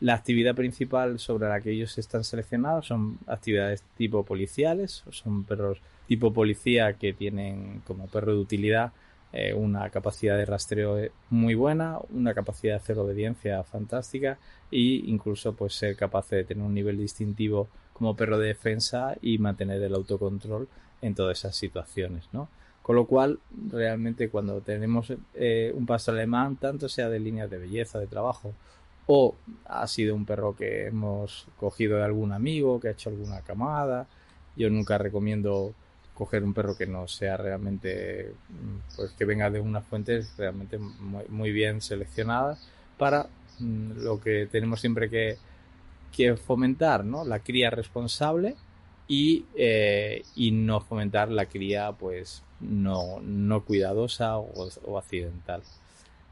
La 0.00 0.14
actividad 0.14 0.54
principal 0.54 1.18
sobre 1.18 1.48
la 1.48 1.60
que 1.60 1.72
ellos 1.72 1.98
están 1.98 2.24
seleccionados 2.24 2.86
son 2.86 3.18
actividades 3.26 3.84
tipo 3.98 4.24
policiales, 4.24 5.04
son 5.10 5.44
perros 5.44 5.78
tipo 6.08 6.32
policía 6.32 6.94
que 6.94 7.12
tienen 7.12 7.82
como 7.86 8.06
perro 8.06 8.32
de 8.32 8.40
utilidad 8.40 8.92
eh, 9.32 9.54
una 9.54 9.88
capacidad 9.90 10.36
de 10.36 10.44
rastreo 10.44 10.98
muy 11.30 11.54
buena, 11.54 11.98
una 12.10 12.34
capacidad 12.34 12.74
de 12.74 12.80
hacer 12.80 12.98
obediencia 12.98 13.62
fantástica 13.62 14.38
e 14.72 15.02
incluso 15.06 15.54
pues 15.54 15.74
ser 15.74 15.96
capaz 15.96 16.28
de 16.30 16.44
tener 16.44 16.64
un 16.64 16.74
nivel 16.74 16.98
distintivo 16.98 17.68
como 17.92 18.16
perro 18.16 18.38
de 18.38 18.48
defensa 18.48 19.16
y 19.20 19.38
mantener 19.38 19.82
el 19.82 19.94
autocontrol 19.94 20.68
en 21.02 21.14
todas 21.14 21.38
esas 21.38 21.54
situaciones, 21.54 22.28
¿no? 22.32 22.48
Con 22.82 22.96
lo 22.96 23.06
cual, 23.06 23.38
realmente 23.70 24.30
cuando 24.30 24.60
tenemos 24.62 25.12
eh, 25.34 25.72
un 25.74 25.86
pastor 25.86 26.14
alemán, 26.14 26.56
tanto 26.56 26.88
sea 26.88 27.08
de 27.08 27.20
líneas 27.20 27.50
de 27.50 27.58
belleza, 27.58 27.98
de 27.98 28.06
trabajo, 28.06 28.54
o 29.06 29.34
ha 29.66 29.86
sido 29.86 30.14
un 30.14 30.24
perro 30.24 30.56
que 30.56 30.86
hemos 30.86 31.46
cogido 31.58 31.98
de 31.98 32.04
algún 32.04 32.32
amigo 32.32 32.80
que 32.80 32.88
ha 32.88 32.92
hecho 32.92 33.10
alguna 33.10 33.42
camada. 33.42 34.06
Yo 34.56 34.70
nunca 34.70 34.98
recomiendo 34.98 35.74
coger 36.20 36.44
un 36.44 36.52
perro 36.52 36.76
que 36.76 36.86
no 36.86 37.08
sea 37.08 37.38
realmente, 37.38 38.34
mm, 38.50 38.96
pues 38.96 39.12
que 39.12 39.24
venga 39.24 39.48
de 39.48 39.58
unas 39.58 39.86
fuentes 39.86 40.34
realmente 40.36 40.78
muy, 40.78 41.50
bien 41.50 41.80
seleccionadas, 41.80 42.60
para 42.98 43.26
mm, 43.58 44.02
lo 44.02 44.20
que 44.20 44.46
tenemos 44.46 44.80
siempre 44.82 45.08
que, 45.08 45.38
que 46.12 46.36
fomentar, 46.36 47.06
¿no? 47.06 47.24
La 47.24 47.38
cría 47.38 47.70
responsable 47.70 48.54
y, 49.08 49.46
eh, 49.54 50.22
y 50.36 50.50
no 50.52 50.80
fomentar 50.80 51.30
la 51.30 51.46
cría 51.46 51.92
pues 51.92 52.42
no, 52.60 53.20
no 53.22 53.64
cuidadosa 53.64 54.36
o, 54.36 54.98
accidental. 54.98 55.62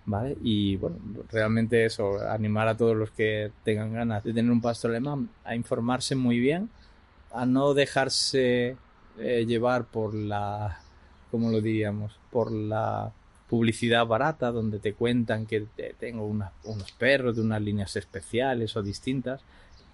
¿Vale? 0.05 0.37
Y 0.43 0.77
bueno, 0.77 0.97
realmente 1.31 1.87
eso, 1.87 2.21
animar 2.29 2.69
a 2.69 2.77
todos 2.77 2.97
los 2.97 3.11
que 3.11 3.53
tengan 3.65 3.95
ganas 3.95 4.23
de 4.25 4.35
tener 4.35 4.51
un 4.51 4.61
pastor 4.61 4.91
alemán 4.91 5.31
a 5.45 5.55
informarse 5.55 6.15
muy 6.15 6.41
bien, 6.41 6.69
a 7.33 7.47
no 7.47 7.73
dejarse 7.73 8.77
eh, 9.21 9.45
llevar 9.47 9.87
por 9.87 10.15
la, 10.15 10.81
¿cómo 11.31 11.51
lo 11.51 11.61
diríamos? 11.61 12.19
Por 12.31 12.53
la 12.53 13.13
publicidad 13.49 14.07
barata 14.07 14.53
donde 14.53 14.79
te 14.79 14.93
cuentan 14.93 15.47
que 15.47 15.67
tengo 15.99 16.27
unos 16.27 16.93
perros 16.93 17.37
de 17.37 17.43
unas 17.43 17.63
líneas 17.63 17.97
especiales 17.97 18.77
o 18.77 18.83
distintas 18.83 19.43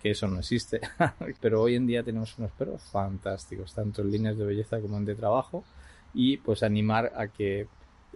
que 0.04 0.10
eso 0.10 0.28
no 0.28 0.40
existe. 0.40 0.80
Pero 1.40 1.62
hoy 1.62 1.76
en 1.76 1.86
día 1.86 2.02
tenemos 2.02 2.36
unos 2.38 2.52
perros 2.52 2.82
fantásticos, 2.82 3.72
tanto 3.72 4.02
en 4.02 4.10
líneas 4.10 4.36
de 4.36 4.44
belleza 4.44 4.78
como 4.78 4.98
en 4.98 5.06
de 5.06 5.14
trabajo. 5.14 5.64
Y 6.12 6.36
pues 6.36 6.62
animar 6.62 7.12
a 7.16 7.28
que 7.28 7.66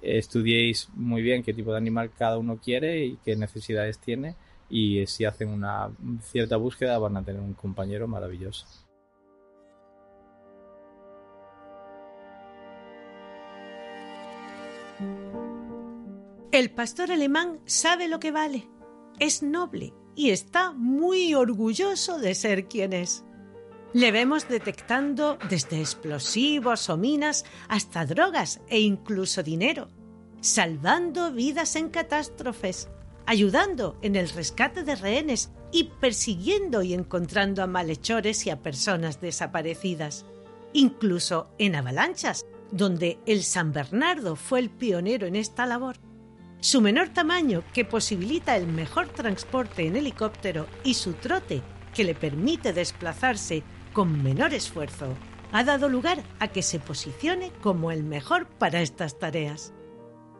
estudiéis 0.03 0.88
muy 0.94 1.23
bien 1.23 1.42
qué 1.42 1.55
tipo 1.55 1.73
de 1.73 1.79
animal 1.79 2.11
cada 2.16 2.37
uno 2.37 2.59
quiere 2.59 3.07
y 3.07 3.16
qué 3.25 3.37
necesidades 3.37 3.99
tiene. 3.99 4.37
Y 4.68 5.07
si 5.07 5.25
hacen 5.25 5.49
una 5.49 5.88
cierta 6.21 6.59
búsqueda 6.59 6.99
van 6.99 7.16
a 7.16 7.23
tener 7.23 7.40
un 7.40 7.55
compañero 7.55 8.07
maravilloso. 8.07 8.66
El 16.59 16.73
pastor 16.73 17.12
alemán 17.12 17.61
sabe 17.66 18.09
lo 18.09 18.18
que 18.18 18.33
vale, 18.33 18.68
es 19.21 19.44
noble 19.44 19.94
y 20.16 20.31
está 20.31 20.73
muy 20.73 21.33
orgulloso 21.33 22.18
de 22.18 22.35
ser 22.35 22.66
quien 22.66 22.94
es. 22.94 23.23
Le 23.92 24.11
vemos 24.11 24.49
detectando 24.49 25.38
desde 25.49 25.79
explosivos 25.79 26.90
o 26.90 26.97
minas 26.97 27.44
hasta 27.68 28.05
drogas 28.07 28.61
e 28.68 28.81
incluso 28.81 29.44
dinero, 29.44 29.88
salvando 30.40 31.31
vidas 31.31 31.77
en 31.77 31.90
catástrofes, 31.90 32.88
ayudando 33.25 33.97
en 34.03 34.16
el 34.16 34.29
rescate 34.29 34.83
de 34.83 34.97
rehenes 34.97 35.53
y 35.71 35.85
persiguiendo 35.85 36.83
y 36.83 36.92
encontrando 36.92 37.62
a 37.62 37.68
malhechores 37.68 38.44
y 38.47 38.51
a 38.51 38.62
personas 38.62 39.21
desaparecidas, 39.21 40.27
incluso 40.73 41.53
en 41.59 41.77
avalanchas, 41.77 42.47
donde 42.73 43.21
el 43.27 43.44
San 43.44 43.73
Bernardo 43.73 44.35
fue 44.35 44.59
el 44.59 44.71
pionero 44.71 45.29
en 45.29 45.37
esta 45.37 45.64
labor. 45.64 46.08
Su 46.61 46.81
menor 46.81 47.11
tamaño, 47.11 47.62
que 47.73 47.85
posibilita 47.85 48.57
el 48.57 48.66
mejor 48.66 49.09
transporte 49.09 49.87
en 49.87 49.94
helicóptero, 49.94 50.66
y 50.83 50.94
su 50.94 51.12
trote, 51.12 51.62
que 51.94 52.03
le 52.03 52.16
permite 52.16 52.73
desplazarse 52.73 53.62
con 53.92 54.23
menor 54.25 54.53
esfuerzo, 54.53 55.14
ha 55.53 55.62
dado 55.62 55.88
lugar 55.88 56.23
a 56.40 56.49
que 56.49 56.62
se 56.62 56.81
posicione 56.81 57.53
como 57.62 57.92
el 57.92 58.03
mejor 58.03 58.49
para 58.49 58.83
estas 58.83 59.21
tareas. 59.21 59.73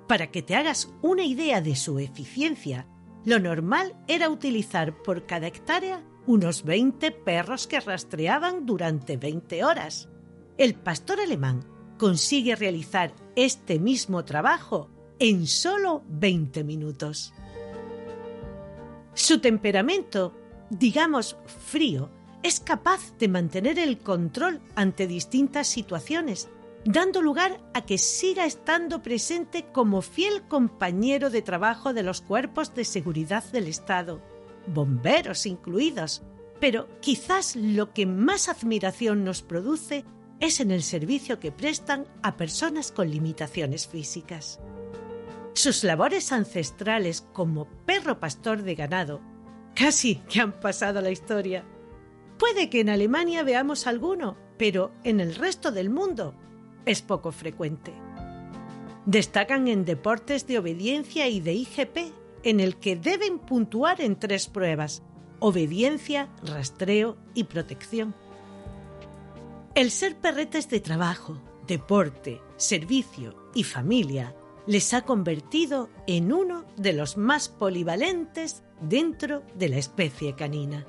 Para 0.09 0.31
que 0.33 0.43
te 0.43 0.57
hagas 0.57 0.91
una 1.03 1.23
idea 1.23 1.61
de 1.61 1.77
su 1.77 2.01
eficiencia, 2.01 2.87
lo 3.25 3.39
normal 3.39 3.95
era 4.09 4.29
utilizar 4.29 5.01
por 5.03 5.25
cada 5.25 5.47
hectárea 5.47 6.03
unos 6.27 6.65
20 6.65 7.13
perros 7.13 7.67
que 7.69 7.81
rastreaban 7.81 8.67
durante 8.67 9.17
20 9.17 9.65
horas. 9.65 10.09
El 10.59 10.75
pastor 10.75 11.21
alemán 11.21 11.65
consigue 11.97 12.57
realizar 12.57 13.15
este 13.37 13.79
mismo 13.79 14.25
trabajo 14.25 14.91
en 15.19 15.47
solo 15.47 16.03
20 16.09 16.65
minutos. 16.65 17.33
Su 19.15 19.41
temperamento, 19.41 20.33
digamos 20.71 21.37
frío, 21.47 22.11
es 22.43 22.61
capaz 22.61 23.17
de 23.19 23.29
mantener 23.29 23.79
el 23.79 23.99
control 23.99 24.61
ante 24.77 25.09
distintas 25.09 25.67
situaciones, 25.67 26.49
dando 26.85 27.21
lugar 27.21 27.61
a 27.75 27.85
que 27.85 27.99
siga 27.99 28.47
estando 28.47 29.03
presente 29.03 29.67
como 29.73 30.03
fiel 30.03 30.43
compañero 30.43 31.31
de 31.31 31.43
trabajo 31.43 31.93
de 31.93 32.05
los 32.05 32.21
cuerpos 32.21 32.75
de 32.75 32.85
seguridad 32.85 33.43
del 33.51 33.67
Estado, 33.67 34.23
bomberos 34.69 35.47
incluidos, 35.47 36.23
pero 36.61 36.89
quizás 37.01 37.57
lo 37.57 37.93
que 37.93 38.07
más 38.07 38.49
admiración 38.49 39.25
nos 39.25 39.43
produce 39.43 40.05
es 40.41 40.61
en 40.61 40.71
el 40.71 40.85
servicio 40.85 41.41
que 41.41 41.51
prestan 41.51 42.07
a 42.23 42.37
personas 42.37 42.93
con 42.93 43.11
limitaciones 43.11 43.89
físicas. 43.89 44.61
Sus 45.59 45.83
labores 45.83 46.31
ancestrales 46.31 47.27
como 47.33 47.67
perro 47.85 48.21
pastor 48.21 48.63
de 48.63 48.77
ganado 48.77 49.21
casi 49.75 50.15
que 50.29 50.39
han 50.39 50.53
pasado 50.53 51.01
a 51.01 51.03
la 51.03 51.11
historia. 51.11 51.65
Puede 52.39 52.71
que 52.71 52.79
en 52.79 52.89
Alemania 52.89 53.43
veamos 53.43 53.89
alguno, 53.89 54.37
pero 54.57 54.93
en 55.03 55.19
el 55.19 55.35
resto 55.35 55.73
del 55.73 55.91
mundo 55.91 56.33
es 56.87 57.03
poco 57.03 57.33
frecuente. 57.33 57.93
Destacan 59.05 59.67
en 59.67 59.85
deportes 59.85 60.47
de 60.47 60.61
obediencia 60.61 61.27
y 61.27 61.41
de 61.41 61.55
IGP, 61.55 61.97
en 62.45 62.61
el 62.61 62.77
que 62.77 62.95
deben 62.95 63.41
puntuar 63.41 64.01
en 64.01 64.15
tres 64.15 64.47
pruebas, 64.47 65.03
obediencia, 65.41 66.29
rastreo 66.45 67.17
y 67.35 67.43
protección. 67.43 68.15
El 69.75 69.91
ser 69.91 70.15
perretes 70.19 70.71
de 70.71 70.79
trabajo, 70.79 71.43
deporte, 71.67 72.41
servicio 72.59 73.51
y 73.57 73.65
familia 73.65 74.37
les 74.69 74.93
ha 74.93 75.01
convertido 75.01 75.89
en 76.07 76.31
uno 76.31 76.67
de 76.77 76.93
los 76.93 77.17
más 77.17 77.49
polivalentes 77.49 78.63
dentro 78.83 79.43
de 79.55 79.71
la 79.71 79.79
especie 79.79 80.35
canina. 80.37 80.87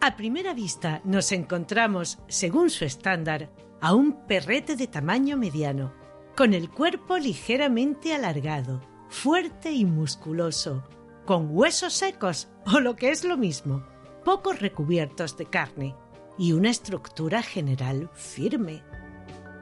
A 0.00 0.16
primera 0.16 0.54
vista 0.54 1.00
nos 1.04 1.30
encontramos, 1.30 2.18
según 2.26 2.68
su 2.68 2.84
estándar, 2.84 3.48
a 3.80 3.94
un 3.94 4.26
perrete 4.26 4.74
de 4.74 4.88
tamaño 4.88 5.36
mediano, 5.36 5.92
con 6.36 6.52
el 6.52 6.68
cuerpo 6.68 7.16
ligeramente 7.16 8.12
alargado, 8.12 8.82
fuerte 9.08 9.70
y 9.70 9.84
musculoso, 9.84 10.82
con 11.24 11.48
huesos 11.56 11.92
secos 11.92 12.48
o 12.66 12.80
lo 12.80 12.96
que 12.96 13.10
es 13.10 13.22
lo 13.24 13.36
mismo, 13.36 13.86
pocos 14.24 14.58
recubiertos 14.58 15.36
de 15.36 15.46
carne 15.46 15.94
y 16.38 16.54
una 16.54 16.70
estructura 16.70 17.40
general 17.42 18.10
firme 18.14 18.82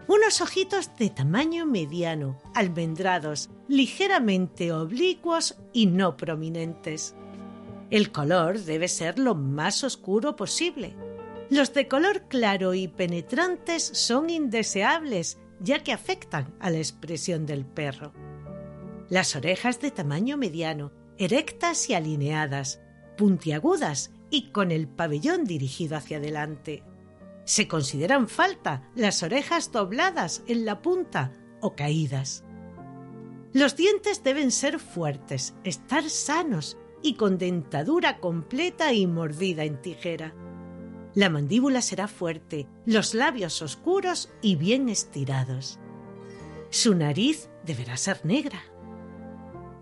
unos 0.06 0.40
ojitos 0.40 0.96
de 0.96 1.10
tamaño 1.10 1.66
mediano, 1.66 2.38
almendrados, 2.54 3.50
ligeramente 3.68 4.72
oblicuos 4.72 5.56
y 5.72 5.86
no 5.86 6.16
prominentes. 6.16 7.14
El 7.90 8.12
color 8.12 8.58
debe 8.60 8.88
ser 8.88 9.18
lo 9.18 9.34
más 9.34 9.84
oscuro 9.84 10.36
posible. 10.36 10.94
Los 11.50 11.72
de 11.74 11.88
color 11.88 12.22
claro 12.28 12.74
y 12.74 12.88
penetrantes 12.88 13.82
son 13.82 14.30
indeseables, 14.30 15.38
ya 15.60 15.82
que 15.82 15.92
afectan 15.92 16.54
a 16.60 16.70
la 16.70 16.78
expresión 16.78 17.46
del 17.46 17.64
perro. 17.64 18.12
Las 19.08 19.36
orejas 19.36 19.80
de 19.80 19.90
tamaño 19.90 20.36
mediano, 20.36 20.92
erectas 21.18 21.88
y 21.88 21.94
alineadas, 21.94 22.80
puntiagudas 23.16 24.10
y 24.30 24.50
con 24.50 24.70
el 24.70 24.88
pabellón 24.88 25.44
dirigido 25.44 25.96
hacia 25.96 26.16
adelante. 26.16 26.82
Se 27.44 27.68
consideran 27.68 28.28
falta 28.28 28.88
las 28.94 29.22
orejas 29.22 29.70
dobladas 29.70 30.42
en 30.46 30.64
la 30.64 30.80
punta 30.80 31.32
o 31.60 31.74
caídas. 31.74 32.44
Los 33.52 33.76
dientes 33.76 34.24
deben 34.24 34.50
ser 34.50 34.78
fuertes, 34.78 35.54
estar 35.62 36.08
sanos 36.08 36.78
y 37.02 37.14
con 37.14 37.38
dentadura 37.38 38.18
completa 38.18 38.92
y 38.92 39.06
mordida 39.06 39.64
en 39.64 39.80
tijera. 39.80 40.34
La 41.14 41.28
mandíbula 41.28 41.82
será 41.82 42.08
fuerte, 42.08 42.66
los 42.86 43.14
labios 43.14 43.62
oscuros 43.62 44.30
y 44.42 44.56
bien 44.56 44.88
estirados. 44.88 45.78
Su 46.70 46.94
nariz 46.94 47.50
deberá 47.64 47.96
ser 47.96 48.24
negra. 48.24 48.60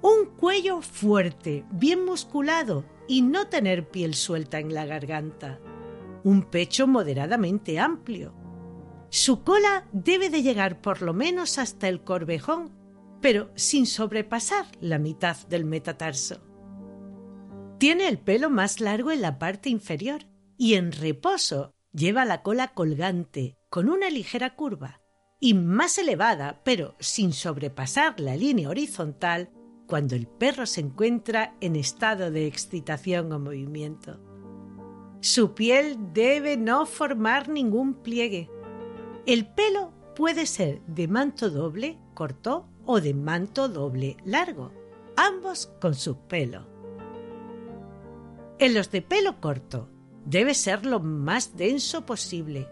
Un 0.03 0.27
cuello 0.37 0.83
fuerte, 0.83 1.65
bien 1.71 2.05
musculado 2.05 2.85
y 3.09 3.23
no 3.23 3.47
tener 3.47 3.89
piel 3.89 4.15
suelta 4.15 4.59
en 4.59 4.75
la 4.75 4.85
garganta 4.85 5.61
un 6.25 6.43
pecho 6.43 6.87
moderadamente 6.87 7.79
amplio. 7.79 8.35
Su 9.11 9.43
cola 9.43 9.89
debe 9.93 10.31
de 10.31 10.43
llegar 10.43 10.81
por 10.81 11.03
lo 11.03 11.13
menos 11.13 11.59
hasta 11.59 11.89
el 11.89 12.03
corvejón, 12.03 12.73
pero 13.21 13.51
sin 13.55 13.87
sobrepasar 13.87 14.67
la 14.81 14.99
mitad 14.99 15.37
del 15.49 15.65
metatarso. 15.65 16.41
Tiene 17.79 18.09
el 18.09 18.19
pelo 18.19 18.49
más 18.49 18.81
largo 18.81 19.11
en 19.11 19.23
la 19.23 19.39
parte 19.39 19.69
inferior 19.69 20.23
y 20.57 20.75
en 20.75 20.93
reposo 20.93 21.75
lleva 21.93 22.25
la 22.25 22.43
cola 22.43 22.69
colgante 22.75 23.59
con 23.69 23.89
una 23.89 24.09
ligera 24.09 24.55
curva 24.55 25.01
y 25.41 25.55
más 25.55 25.99
elevada, 25.99 26.61
pero 26.65 26.95
sin 27.01 27.33
sobrepasar 27.33 28.21
la 28.21 28.37
línea 28.37 28.69
horizontal 28.69 29.51
cuando 29.89 30.15
el 30.15 30.29
perro 30.29 30.67
se 30.67 30.81
encuentra 30.81 31.57
en 31.61 31.75
estado 31.75 32.31
de 32.31 32.47
excitación 32.47 33.33
o 33.33 33.41
movimiento. 33.41 34.21
Su 35.23 35.55
piel 35.55 36.13
debe 36.13 36.57
no 36.57 36.85
formar 36.85 37.49
ningún 37.49 37.95
pliegue. 37.95 38.51
El 39.25 39.47
pelo 39.47 39.93
puede 40.17 40.47
ser 40.47 40.83
de 40.89 41.07
manto 41.07 41.49
doble, 41.49 41.97
corto, 42.13 42.67
o 42.85 43.01
de 43.01 43.15
manto 43.15 43.69
doble, 43.69 44.17
largo, 44.25 44.73
ambos 45.17 45.71
con 45.81 45.95
su 45.95 46.17
pelo. 46.17 46.67
En 48.59 48.75
los 48.75 48.91
de 48.91 49.01
pelo 49.01 49.41
corto 49.41 49.89
debe 50.25 50.55
ser 50.55 50.85
lo 50.85 50.99
más 50.99 51.57
denso 51.57 52.05
posible, 52.05 52.67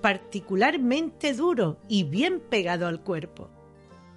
particularmente 0.00 1.34
duro 1.34 1.78
y 1.88 2.02
bien 2.02 2.40
pegado 2.40 2.88
al 2.88 3.00
cuerpo. 3.00 3.48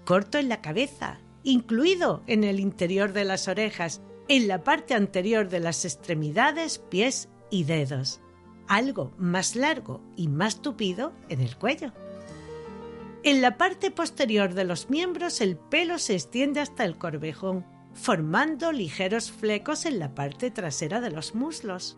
Corto 0.05 0.39
en 0.39 0.49
la 0.49 0.59
cabeza, 0.59 1.19
incluido 1.43 2.23
en 2.25 2.45
el 2.45 2.59
interior 2.59 3.13
de 3.13 3.25
las 3.25 3.47
orejas, 3.47 4.01
en 4.27 4.47
la 4.47 4.63
parte 4.63 4.95
anterior 4.95 5.49
de 5.49 5.59
las 5.59 5.86
extremidades, 5.86 6.79
pies 6.79 7.29
y 7.50 7.64
dedos. 7.64 8.22
Algo 8.68 9.12
más 9.18 9.56
largo 9.56 10.02
y 10.16 10.28
más 10.28 10.62
tupido 10.62 11.14
en 11.30 11.41
el 11.41 11.56
cuello. 11.56 11.93
En 13.24 13.41
la 13.41 13.58
parte 13.58 13.89
posterior 13.91 14.54
de 14.54 14.66
los 14.66 14.89
miembros 14.89 15.41
el 15.41 15.58
pelo 15.58 15.98
se 15.98 16.14
extiende 16.14 16.60
hasta 16.60 16.86
el 16.86 16.98
corvejón, 16.98 17.66
formando 17.93 18.72
ligeros 18.72 19.32
flecos 19.32 19.86
en 19.86 20.00
la 20.00 20.14
parte 20.14 20.52
trasera 20.52 21.02
de 21.02 21.10
los 21.10 21.34
muslos. 21.34 21.98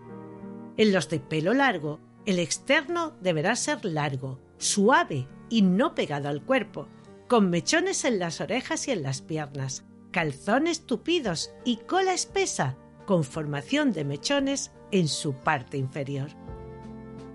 En 0.77 0.93
los 0.93 1.09
de 1.09 1.19
pelo 1.19 1.53
largo, 1.53 1.99
el 2.25 2.39
externo 2.39 3.13
deberá 3.19 3.55
ser 3.55 3.83
largo, 3.83 4.39
suave 4.57 5.27
y 5.49 5.63
no 5.63 5.95
pegado 5.95 6.29
al 6.29 6.43
cuerpo, 6.43 6.87
con 7.27 7.49
mechones 7.49 8.05
en 8.05 8.19
las 8.19 8.39
orejas 8.41 8.87
y 8.87 8.91
en 8.91 9.03
las 9.03 9.21
piernas, 9.21 9.83
calzones 10.11 10.85
tupidos 10.85 11.51
y 11.65 11.77
cola 11.77 12.13
espesa, 12.13 12.77
con 13.05 13.23
formación 13.23 13.91
de 13.91 14.05
mechones 14.05 14.71
en 14.91 15.07
su 15.07 15.33
parte 15.33 15.77
inferior. 15.77 16.29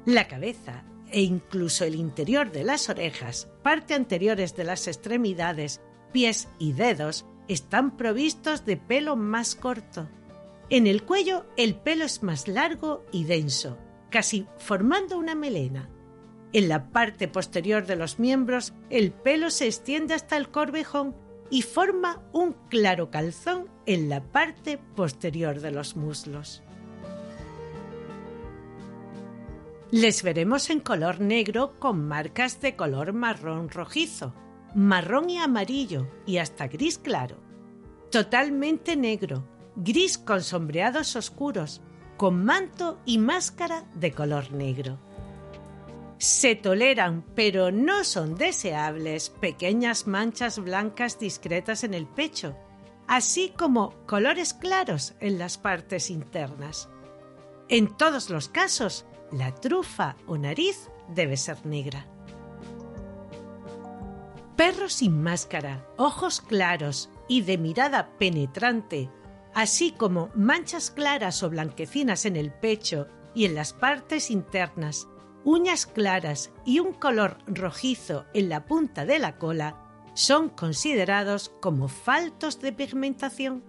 La 0.04 0.28
cabeza 0.28 0.84
e 1.10 1.22
incluso 1.22 1.84
el 1.84 1.94
interior 1.94 2.50
de 2.50 2.64
las 2.64 2.88
orejas, 2.88 3.48
parte 3.62 3.94
anteriores 3.94 4.56
de 4.56 4.64
las 4.64 4.88
extremidades, 4.88 5.80
pies 6.12 6.48
y 6.58 6.72
dedos 6.72 7.26
están 7.48 7.96
provistos 7.96 8.64
de 8.64 8.76
pelo 8.76 9.16
más 9.16 9.54
corto. 9.54 10.08
En 10.70 10.86
el 10.86 11.02
cuello 11.02 11.46
el 11.56 11.74
pelo 11.74 12.04
es 12.04 12.22
más 12.22 12.48
largo 12.48 13.04
y 13.12 13.24
denso, 13.24 13.78
casi 14.10 14.46
formando 14.58 15.18
una 15.18 15.34
melena. 15.34 15.88
En 16.54 16.68
la 16.68 16.90
parte 16.90 17.28
posterior 17.28 17.86
de 17.86 17.96
los 17.96 18.18
miembros 18.18 18.72
el 18.90 19.12
pelo 19.12 19.50
se 19.50 19.66
extiende 19.66 20.14
hasta 20.14 20.36
el 20.36 20.48
corvejón 20.48 21.14
y 21.50 21.62
forma 21.62 22.22
un 22.32 22.54
claro 22.70 23.10
calzón 23.10 23.68
en 23.84 24.08
la 24.08 24.22
parte 24.22 24.78
posterior 24.78 25.60
de 25.60 25.70
los 25.70 25.96
muslos. 25.96 26.62
Les 29.92 30.22
veremos 30.22 30.70
en 30.70 30.80
color 30.80 31.20
negro 31.20 31.78
con 31.78 32.08
marcas 32.08 32.62
de 32.62 32.76
color 32.76 33.12
marrón 33.12 33.68
rojizo, 33.68 34.32
marrón 34.74 35.28
y 35.28 35.36
amarillo 35.36 36.08
y 36.24 36.38
hasta 36.38 36.66
gris 36.66 36.96
claro. 36.96 37.36
Totalmente 38.10 38.96
negro, 38.96 39.46
gris 39.76 40.16
con 40.16 40.42
sombreados 40.42 41.14
oscuros, 41.14 41.82
con 42.16 42.42
manto 42.42 43.00
y 43.04 43.18
máscara 43.18 43.84
de 43.92 44.12
color 44.12 44.50
negro. 44.52 44.98
Se 46.16 46.54
toleran, 46.54 47.22
pero 47.34 47.70
no 47.70 48.02
son 48.04 48.36
deseables, 48.36 49.28
pequeñas 49.28 50.06
manchas 50.06 50.58
blancas 50.58 51.18
discretas 51.18 51.84
en 51.84 51.92
el 51.92 52.06
pecho, 52.06 52.56
así 53.08 53.52
como 53.58 53.90
colores 54.06 54.54
claros 54.54 55.12
en 55.20 55.38
las 55.38 55.58
partes 55.58 56.08
internas. 56.08 56.88
En 57.68 57.94
todos 57.94 58.30
los 58.30 58.48
casos, 58.48 59.04
la 59.32 59.54
trufa 59.54 60.16
o 60.26 60.36
nariz 60.36 60.90
debe 61.08 61.36
ser 61.36 61.64
negra. 61.66 62.06
Perro 64.56 64.88
sin 64.88 65.22
máscara, 65.22 65.86
ojos 65.96 66.40
claros 66.40 67.10
y 67.26 67.40
de 67.42 67.58
mirada 67.58 68.16
penetrante, 68.18 69.10
así 69.54 69.92
como 69.92 70.30
manchas 70.34 70.90
claras 70.90 71.42
o 71.42 71.50
blanquecinas 71.50 72.26
en 72.26 72.36
el 72.36 72.52
pecho 72.52 73.08
y 73.34 73.46
en 73.46 73.54
las 73.54 73.72
partes 73.72 74.30
internas, 74.30 75.08
uñas 75.44 75.86
claras 75.86 76.52
y 76.64 76.80
un 76.80 76.92
color 76.92 77.38
rojizo 77.46 78.26
en 78.34 78.48
la 78.50 78.66
punta 78.66 79.06
de 79.06 79.18
la 79.18 79.38
cola, 79.38 79.78
son 80.14 80.50
considerados 80.50 81.48
como 81.60 81.88
faltos 81.88 82.60
de 82.60 82.72
pigmentación. 82.72 83.64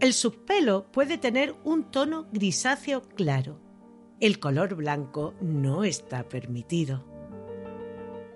El 0.00 0.12
subpelo 0.12 0.90
puede 0.90 1.18
tener 1.18 1.54
un 1.62 1.90
tono 1.90 2.26
grisáceo 2.32 3.02
claro, 3.02 3.60
el 4.24 4.38
color 4.38 4.74
blanco 4.74 5.34
no 5.42 5.84
está 5.84 6.22
permitido. 6.22 7.04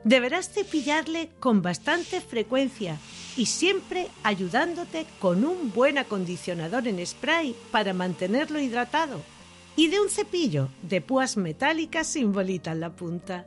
Deberás 0.04 0.50
cepillarle 0.50 1.30
con 1.40 1.62
bastante 1.62 2.20
frecuencia 2.20 2.98
y 3.38 3.46
siempre 3.46 4.08
ayudándote 4.22 5.06
con 5.18 5.46
un 5.46 5.72
buen 5.72 5.96
acondicionador 5.96 6.86
en 6.88 7.06
spray 7.06 7.56
para 7.70 7.94
mantenerlo 7.94 8.60
hidratado 8.60 9.22
y 9.76 9.88
de 9.88 9.98
un 9.98 10.10
cepillo 10.10 10.68
de 10.82 11.00
púas 11.00 11.38
metálicas 11.38 12.06
sin 12.06 12.34
en 12.38 12.80
la 12.80 12.94
punta. 12.94 13.46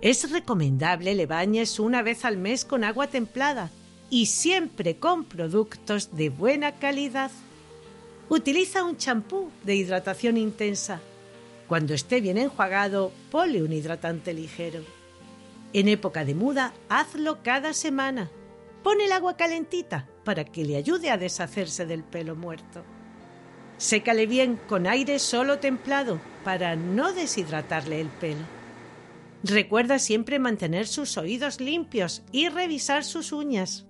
Es 0.00 0.28
recomendable 0.32 1.14
le 1.14 1.26
bañes 1.26 1.78
una 1.78 2.02
vez 2.02 2.24
al 2.24 2.38
mes 2.38 2.64
con 2.64 2.82
agua 2.82 3.06
templada 3.06 3.70
y 4.10 4.26
siempre 4.26 4.96
con 4.96 5.22
productos 5.22 6.16
de 6.16 6.28
buena 6.28 6.72
calidad. 6.72 7.30
Utiliza 8.28 8.82
un 8.82 8.96
champú 8.96 9.48
de 9.62 9.76
hidratación 9.76 10.38
intensa 10.38 11.00
cuando 11.66 11.94
esté 11.94 12.20
bien 12.20 12.38
enjuagado, 12.38 13.12
ponle 13.30 13.62
un 13.62 13.72
hidratante 13.72 14.32
ligero. 14.32 14.80
En 15.72 15.88
época 15.88 16.24
de 16.24 16.34
muda, 16.34 16.72
hazlo 16.88 17.42
cada 17.42 17.72
semana. 17.72 18.30
Pon 18.82 19.00
el 19.00 19.10
agua 19.10 19.36
calentita 19.36 20.08
para 20.24 20.44
que 20.44 20.64
le 20.64 20.76
ayude 20.76 21.10
a 21.10 21.16
deshacerse 21.16 21.84
del 21.86 22.04
pelo 22.04 22.36
muerto. 22.36 22.84
Sécale 23.78 24.26
bien 24.26 24.58
con 24.68 24.86
aire 24.86 25.18
solo 25.18 25.58
templado 25.58 26.20
para 26.44 26.76
no 26.76 27.12
deshidratarle 27.12 28.00
el 28.00 28.08
pelo. 28.08 28.44
Recuerda 29.42 29.98
siempre 29.98 30.38
mantener 30.38 30.86
sus 30.86 31.18
oídos 31.18 31.60
limpios 31.60 32.22
y 32.32 32.48
revisar 32.48 33.04
sus 33.04 33.32
uñas. 33.32 33.86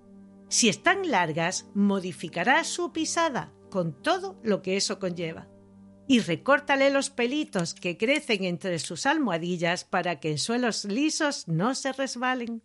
Si 0.48 0.68
están 0.68 1.10
largas, 1.10 1.66
modificará 1.74 2.64
su 2.64 2.92
pisada 2.92 3.52
con 3.70 3.92
todo 3.92 4.36
lo 4.42 4.62
que 4.62 4.76
eso 4.76 4.98
conlleva 4.98 5.46
y 6.08 6.20
recórtale 6.20 6.90
los 6.90 7.10
pelitos 7.10 7.74
que 7.74 7.96
crecen 7.96 8.44
entre 8.44 8.78
sus 8.78 9.06
almohadillas 9.06 9.84
para 9.84 10.20
que 10.20 10.30
en 10.30 10.38
suelos 10.38 10.84
lisos 10.84 11.48
no 11.48 11.74
se 11.74 11.92
resbalen. 11.92 12.62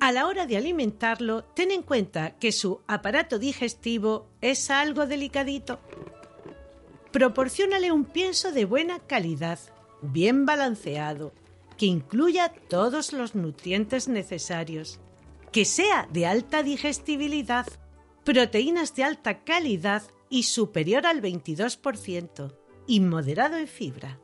A 0.00 0.12
la 0.12 0.26
hora 0.26 0.46
de 0.46 0.56
alimentarlo, 0.58 1.44
ten 1.44 1.70
en 1.70 1.82
cuenta 1.82 2.36
que 2.38 2.52
su 2.52 2.82
aparato 2.86 3.38
digestivo 3.38 4.28
es 4.42 4.68
algo 4.70 5.06
delicadito. 5.06 5.80
Proporciónale 7.10 7.90
un 7.90 8.04
pienso 8.04 8.52
de 8.52 8.66
buena 8.66 8.98
calidad, 8.98 9.58
bien 10.02 10.44
balanceado, 10.44 11.32
que 11.78 11.86
incluya 11.86 12.52
todos 12.68 13.12
los 13.12 13.34
nutrientes 13.34 14.08
necesarios, 14.08 15.00
que 15.52 15.64
sea 15.64 16.06
de 16.12 16.26
alta 16.26 16.62
digestibilidad 16.62 17.66
proteínas 18.24 18.94
de 18.94 19.04
alta 19.04 19.44
calidad 19.44 20.02
y 20.28 20.44
superior 20.44 21.06
al 21.06 21.20
22%, 21.20 22.56
y 22.86 23.00
moderado 23.00 23.56
en 23.56 23.68
fibra. 23.68 24.18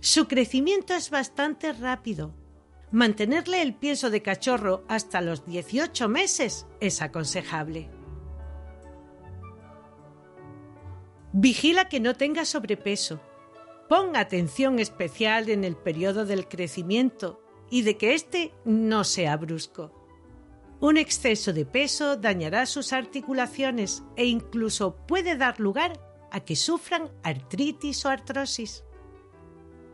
Su 0.00 0.28
crecimiento 0.28 0.94
es 0.94 1.10
bastante 1.10 1.72
rápido. 1.72 2.34
Mantenerle 2.90 3.62
el 3.62 3.74
pienso 3.74 4.10
de 4.10 4.22
cachorro 4.22 4.84
hasta 4.86 5.20
los 5.20 5.44
18 5.46 6.08
meses 6.08 6.66
es 6.80 7.02
aconsejable. 7.02 7.90
Vigila 11.32 11.88
que 11.88 12.00
no 12.00 12.14
tenga 12.14 12.44
sobrepeso. 12.44 13.20
Ponga 13.88 14.20
atención 14.20 14.78
especial 14.78 15.48
en 15.48 15.64
el 15.64 15.74
periodo 15.74 16.26
del 16.26 16.46
crecimiento 16.48 17.40
y 17.70 17.82
de 17.82 17.96
que 17.96 18.14
éste 18.14 18.52
no 18.64 19.02
sea 19.02 19.36
brusco. 19.36 20.03
Un 20.80 20.96
exceso 20.96 21.52
de 21.52 21.64
peso 21.64 22.16
dañará 22.16 22.66
sus 22.66 22.92
articulaciones 22.92 24.02
e 24.16 24.26
incluso 24.26 24.96
puede 25.06 25.36
dar 25.36 25.60
lugar 25.60 26.00
a 26.30 26.40
que 26.40 26.56
sufran 26.56 27.10
artritis 27.22 28.04
o 28.04 28.08
artrosis. 28.08 28.84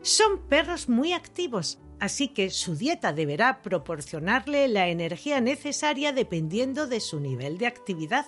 Son 0.01 0.39
perros 0.49 0.89
muy 0.89 1.13
activos, 1.13 1.79
así 1.99 2.29
que 2.29 2.49
su 2.49 2.75
dieta 2.75 3.13
deberá 3.13 3.61
proporcionarle 3.61 4.67
la 4.67 4.87
energía 4.87 5.39
necesaria 5.39 6.11
dependiendo 6.11 6.87
de 6.87 6.99
su 6.99 7.19
nivel 7.19 7.59
de 7.59 7.67
actividad. 7.67 8.25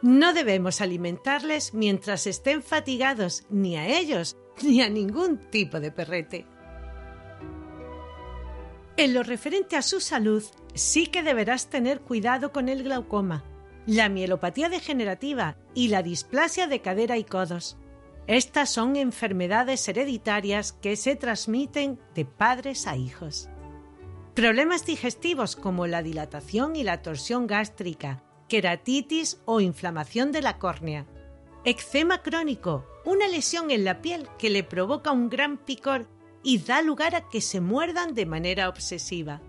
No 0.00 0.32
debemos 0.32 0.80
alimentarles 0.80 1.74
mientras 1.74 2.26
estén 2.26 2.62
fatigados, 2.62 3.44
ni 3.50 3.76
a 3.76 3.86
ellos, 3.86 4.36
ni 4.62 4.80
a 4.80 4.88
ningún 4.88 5.50
tipo 5.50 5.80
de 5.80 5.90
perrete. 5.90 6.46
En 8.96 9.12
lo 9.12 9.24
referente 9.24 9.76
a 9.76 9.82
su 9.82 10.00
salud, 10.00 10.44
sí 10.74 11.08
que 11.08 11.24
deberás 11.24 11.68
tener 11.68 12.00
cuidado 12.00 12.52
con 12.52 12.68
el 12.68 12.84
glaucoma, 12.84 13.44
la 13.86 14.08
mielopatía 14.08 14.68
degenerativa 14.68 15.56
y 15.74 15.88
la 15.88 16.02
displasia 16.02 16.68
de 16.68 16.80
cadera 16.80 17.18
y 17.18 17.24
codos. 17.24 17.76
Estas 18.28 18.70
son 18.70 18.94
enfermedades 18.94 19.86
hereditarias 19.88 20.72
que 20.72 20.94
se 20.94 21.16
transmiten 21.16 21.98
de 22.14 22.24
padres 22.24 22.86
a 22.86 22.96
hijos. 22.96 23.48
Problemas 24.34 24.86
digestivos 24.86 25.56
como 25.56 25.86
la 25.86 26.02
dilatación 26.02 26.76
y 26.76 26.84
la 26.84 27.02
torsión 27.02 27.48
gástrica, 27.48 28.22
queratitis 28.48 29.40
o 29.44 29.60
inflamación 29.60 30.30
de 30.30 30.42
la 30.42 30.58
córnea. 30.58 31.06
Eczema 31.64 32.22
crónico, 32.22 32.86
una 33.04 33.26
lesión 33.26 33.70
en 33.70 33.84
la 33.84 34.00
piel 34.00 34.28
que 34.38 34.50
le 34.50 34.62
provoca 34.62 35.10
un 35.10 35.28
gran 35.28 35.58
picor 35.58 36.08
y 36.44 36.58
da 36.58 36.82
lugar 36.82 37.16
a 37.16 37.28
que 37.28 37.40
se 37.40 37.60
muerdan 37.60 38.14
de 38.14 38.26
manera 38.26 38.68
obsesiva. 38.68 39.40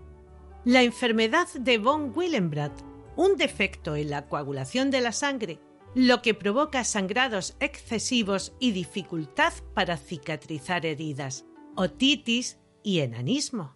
La 0.64 0.82
enfermedad 0.82 1.46
de 1.54 1.78
von 1.78 2.12
Willebrand, 2.16 2.74
un 3.14 3.36
defecto 3.36 3.94
en 3.94 4.10
la 4.10 4.26
coagulación 4.26 4.90
de 4.90 5.00
la 5.00 5.12
sangre, 5.12 5.60
lo 5.94 6.22
que 6.22 6.34
provoca 6.34 6.82
sangrados 6.82 7.56
excesivos 7.60 8.52
y 8.58 8.72
dificultad 8.72 9.52
para 9.74 9.96
cicatrizar 9.96 10.84
heridas, 10.84 11.44
otitis 11.76 12.58
y 12.82 13.00
enanismo. 13.00 13.75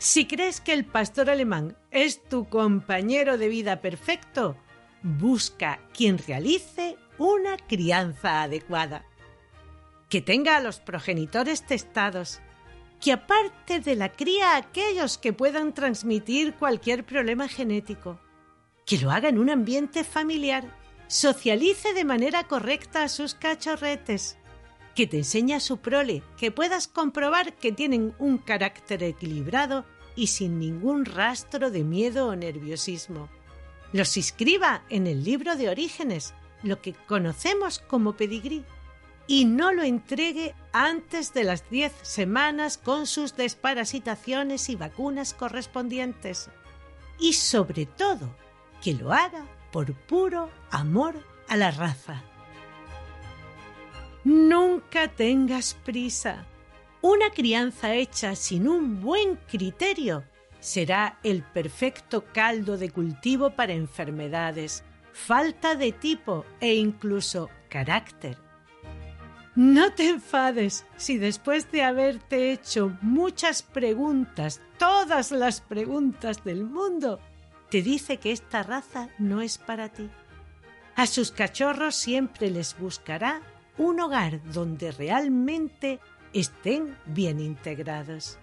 Si 0.00 0.24
crees 0.24 0.62
que 0.62 0.72
el 0.72 0.86
pastor 0.86 1.28
alemán 1.28 1.76
es 1.90 2.24
tu 2.24 2.48
compañero 2.48 3.36
de 3.36 3.48
vida 3.48 3.82
perfecto, 3.82 4.56
busca 5.02 5.78
quien 5.92 6.16
realice 6.16 6.96
una 7.18 7.58
crianza 7.58 8.40
adecuada. 8.40 9.04
Que 10.08 10.22
tenga 10.22 10.56
a 10.56 10.60
los 10.60 10.80
progenitores 10.80 11.66
testados. 11.66 12.40
Que 12.98 13.12
aparte 13.12 13.80
de 13.80 13.94
la 13.94 14.10
cría 14.10 14.52
a 14.52 14.56
aquellos 14.56 15.18
que 15.18 15.34
puedan 15.34 15.74
transmitir 15.74 16.54
cualquier 16.54 17.04
problema 17.04 17.46
genético. 17.46 18.18
Que 18.86 18.96
lo 18.96 19.10
haga 19.10 19.28
en 19.28 19.38
un 19.38 19.50
ambiente 19.50 20.02
familiar. 20.02 20.64
Socialice 21.08 21.92
de 21.92 22.06
manera 22.06 22.44
correcta 22.44 23.02
a 23.02 23.08
sus 23.10 23.34
cachorretes 23.34 24.38
que 25.00 25.06
te 25.06 25.16
enseña 25.16 25.60
su 25.60 25.78
prole, 25.78 26.22
que 26.36 26.50
puedas 26.50 26.86
comprobar 26.86 27.54
que 27.54 27.72
tienen 27.72 28.14
un 28.18 28.36
carácter 28.36 29.02
equilibrado 29.02 29.86
y 30.14 30.26
sin 30.26 30.58
ningún 30.58 31.06
rastro 31.06 31.70
de 31.70 31.84
miedo 31.84 32.26
o 32.28 32.36
nerviosismo. 32.36 33.30
Los 33.94 34.18
inscriba 34.18 34.82
en 34.90 35.06
el 35.06 35.24
libro 35.24 35.56
de 35.56 35.70
orígenes, 35.70 36.34
lo 36.62 36.82
que 36.82 36.92
conocemos 36.92 37.78
como 37.78 38.14
pedigrí, 38.14 38.62
y 39.26 39.46
no 39.46 39.72
lo 39.72 39.84
entregue 39.84 40.54
antes 40.74 41.32
de 41.32 41.44
las 41.44 41.70
10 41.70 41.94
semanas 42.02 42.76
con 42.76 43.06
sus 43.06 43.36
desparasitaciones 43.36 44.68
y 44.68 44.76
vacunas 44.76 45.32
correspondientes. 45.32 46.50
Y 47.18 47.32
sobre 47.32 47.86
todo, 47.86 48.36
que 48.82 48.92
lo 48.92 49.14
haga 49.14 49.46
por 49.72 49.94
puro 49.94 50.50
amor 50.70 51.14
a 51.48 51.56
la 51.56 51.70
raza. 51.70 52.22
Nunca 54.24 55.08
tengas 55.08 55.74
prisa. 55.74 56.46
Una 57.00 57.30
crianza 57.30 57.94
hecha 57.94 58.36
sin 58.36 58.68
un 58.68 59.00
buen 59.00 59.36
criterio 59.36 60.24
será 60.60 61.18
el 61.22 61.42
perfecto 61.42 62.24
caldo 62.32 62.76
de 62.76 62.90
cultivo 62.90 63.50
para 63.50 63.72
enfermedades, 63.72 64.84
falta 65.12 65.74
de 65.74 65.92
tipo 65.92 66.44
e 66.60 66.74
incluso 66.74 67.48
carácter. 67.70 68.36
No 69.56 69.92
te 69.94 70.08
enfades 70.08 70.86
si 70.96 71.18
después 71.18 71.72
de 71.72 71.82
haberte 71.82 72.52
hecho 72.52 72.96
muchas 73.00 73.62
preguntas, 73.62 74.60
todas 74.78 75.32
las 75.32 75.62
preguntas 75.62 76.44
del 76.44 76.64
mundo, 76.64 77.18
te 77.70 77.82
dice 77.82 78.18
que 78.18 78.32
esta 78.32 78.62
raza 78.62 79.08
no 79.18 79.40
es 79.40 79.58
para 79.58 79.88
ti. 79.88 80.10
A 80.94 81.06
sus 81.06 81.32
cachorros 81.32 81.94
siempre 81.94 82.50
les 82.50 82.78
buscará 82.78 83.40
un 83.80 83.98
hogar 83.98 84.42
donde 84.52 84.92
realmente 84.92 86.00
estén 86.34 86.98
bien 87.06 87.40
integrados. 87.40 88.38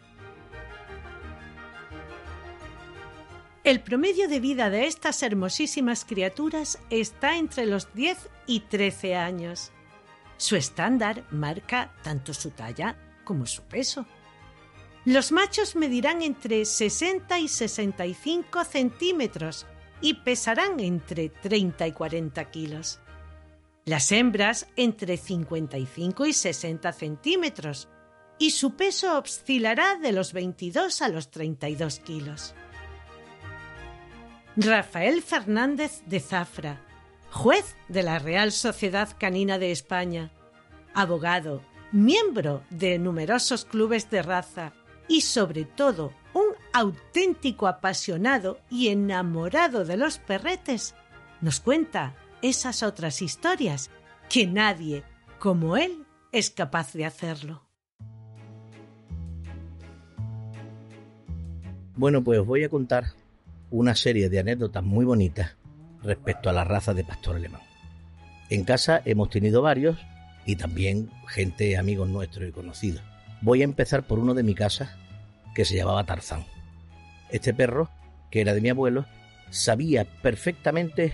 El 3.63 3.81
promedio 3.81 4.27
de 4.27 4.39
vida 4.39 4.71
de 4.71 4.87
estas 4.87 5.21
hermosísimas 5.21 6.05
criaturas 6.05 6.79
está 6.89 7.37
entre 7.37 7.67
los 7.67 7.93
10 7.93 8.17
y 8.47 8.61
13 8.61 9.15
años. 9.15 9.71
Su 10.37 10.55
estándar 10.55 11.23
marca 11.29 11.93
tanto 12.01 12.33
su 12.33 12.49
talla 12.49 12.97
como 13.23 13.45
su 13.45 13.61
peso. 13.61 14.07
Los 15.05 15.31
machos 15.31 15.75
medirán 15.75 16.23
entre 16.23 16.65
60 16.65 17.37
y 17.37 17.47
65 17.47 18.63
centímetros 18.63 19.67
y 20.01 20.15
pesarán 20.15 20.79
entre 20.79 21.29
30 21.29 21.85
y 21.85 21.91
40 21.91 22.43
kilos 22.49 23.01
las 23.87 24.11
hembras 24.11 24.67
entre 24.75 25.15
55 25.15 26.25
y 26.25 26.33
60 26.33 26.91
centímetros, 26.91 27.87
y 28.37 28.51
su 28.51 28.75
peso 28.75 29.17
oscilará 29.17 29.95
de 29.95 30.11
los 30.11 30.33
22 30.33 31.01
a 31.01 31.07
los 31.07 31.31
32 31.31 31.99
kilos. 31.99 32.53
Rafael 34.57 35.21
Fernández 35.21 36.01
de 36.05 36.19
Zafra, 36.19 36.81
juez 37.31 37.77
de 37.87 38.03
la 38.03 38.19
Real 38.19 38.51
Sociedad 38.51 39.15
Canina 39.17 39.57
de 39.57 39.71
España, 39.71 40.31
abogado, 40.93 41.63
miembro 41.93 42.63
de 42.69 42.99
numerosos 42.99 43.63
clubes 43.63 44.09
de 44.09 44.21
raza 44.21 44.73
y 45.07 45.21
sobre 45.21 45.63
todo 45.63 46.11
un 46.33 46.47
auténtico 46.73 47.67
apasionado 47.67 48.59
y 48.69 48.89
enamorado 48.89 49.85
de 49.85 49.95
los 49.95 50.17
perretes, 50.17 50.93
nos 51.39 51.61
cuenta 51.61 52.15
esas 52.41 52.83
otras 52.83 53.21
historias 53.21 53.89
que 54.29 54.47
nadie 54.47 55.03
como 55.39 55.77
él 55.77 56.05
es 56.31 56.49
capaz 56.49 56.93
de 56.93 57.05
hacerlo. 57.05 57.63
Bueno, 61.95 62.23
pues 62.23 62.45
voy 62.45 62.63
a 62.63 62.69
contar 62.69 63.05
una 63.71 63.95
serie 63.95 64.29
de 64.29 64.39
anécdotas 64.39 64.83
muy 64.83 65.03
bonitas 65.03 65.55
respecto 66.03 66.49
a 66.49 66.53
la 66.53 66.63
raza 66.63 66.93
de 66.93 67.03
pastor 67.03 67.37
alemán. 67.37 67.61
En 68.49 68.63
casa 68.63 69.01
hemos 69.03 69.29
tenido 69.29 69.61
varios 69.61 69.97
y 70.45 70.55
también 70.55 71.09
gente, 71.27 71.77
amigos 71.77 72.07
nuestros 72.07 72.47
y 72.47 72.51
conocidos. 72.51 73.01
Voy 73.41 73.61
a 73.61 73.65
empezar 73.65 74.03
por 74.03 74.19
uno 74.19 74.33
de 74.33 74.43
mi 74.43 74.53
casa 74.55 74.95
que 75.53 75.65
se 75.65 75.75
llamaba 75.75 76.05
Tarzán. 76.05 76.45
Este 77.29 77.53
perro, 77.53 77.89
que 78.31 78.41
era 78.41 78.53
de 78.53 78.61
mi 78.61 78.69
abuelo, 78.69 79.05
sabía 79.49 80.05
perfectamente 80.05 81.13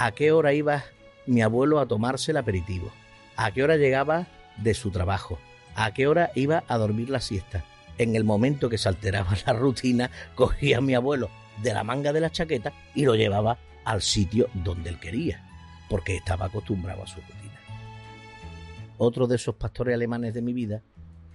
a 0.00 0.12
qué 0.12 0.32
hora 0.32 0.54
iba 0.54 0.84
mi 1.26 1.42
abuelo 1.42 1.78
a 1.78 1.86
tomarse 1.86 2.30
el 2.30 2.38
aperitivo, 2.38 2.90
a 3.36 3.52
qué 3.52 3.62
hora 3.62 3.76
llegaba 3.76 4.28
de 4.56 4.72
su 4.72 4.90
trabajo, 4.90 5.38
a 5.74 5.92
qué 5.92 6.06
hora 6.06 6.30
iba 6.34 6.64
a 6.68 6.78
dormir 6.78 7.10
la 7.10 7.20
siesta. 7.20 7.66
En 7.98 8.16
el 8.16 8.24
momento 8.24 8.70
que 8.70 8.78
se 8.78 8.88
alteraba 8.88 9.36
la 9.46 9.52
rutina, 9.52 10.10
cogía 10.34 10.78
a 10.78 10.80
mi 10.80 10.94
abuelo 10.94 11.28
de 11.62 11.74
la 11.74 11.84
manga 11.84 12.14
de 12.14 12.20
la 12.22 12.30
chaqueta 12.30 12.72
y 12.94 13.04
lo 13.04 13.14
llevaba 13.14 13.58
al 13.84 14.00
sitio 14.00 14.48
donde 14.54 14.88
él 14.88 14.98
quería, 14.98 15.46
porque 15.90 16.16
estaba 16.16 16.46
acostumbrado 16.46 17.02
a 17.02 17.06
su 17.06 17.20
rutina. 17.20 17.60
Otro 18.96 19.26
de 19.26 19.36
esos 19.36 19.56
pastores 19.56 19.94
alemanes 19.94 20.32
de 20.32 20.40
mi 20.40 20.54
vida 20.54 20.82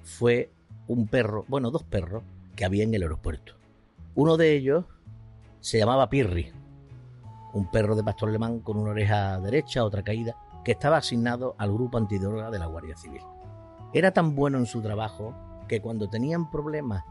fue 0.03 0.49
un 0.87 1.07
perro, 1.07 1.45
bueno, 1.47 1.69
dos 1.69 1.83
perros 1.83 2.23
que 2.55 2.65
había 2.65 2.83
en 2.83 2.95
el 2.95 3.03
aeropuerto. 3.03 3.53
Uno 4.15 4.37
de 4.37 4.53
ellos 4.53 4.85
se 5.59 5.77
llamaba 5.77 6.09
Pirri, 6.09 6.51
un 7.55 7.65
perro 7.65 7.95
de 7.95 8.03
pastor 8.03 8.29
alemán 8.29 8.59
con 8.59 8.77
una 8.77 8.91
oreja 8.91 9.39
derecha, 9.39 9.85
otra 9.85 10.03
caída, 10.03 10.35
que 10.65 10.73
estaba 10.73 10.97
asignado 10.97 11.55
al 11.57 11.71
grupo 11.71 11.97
antidroga 11.97 12.51
de 12.51 12.59
la 12.59 12.65
Guardia 12.65 12.97
Civil. 12.97 13.21
Era 13.93 14.11
tan 14.11 14.35
bueno 14.35 14.57
en 14.57 14.65
su 14.65 14.81
trabajo 14.81 15.33
que 15.69 15.81
cuando 15.81 16.09
tenían 16.09 16.51
problemas 16.51 17.05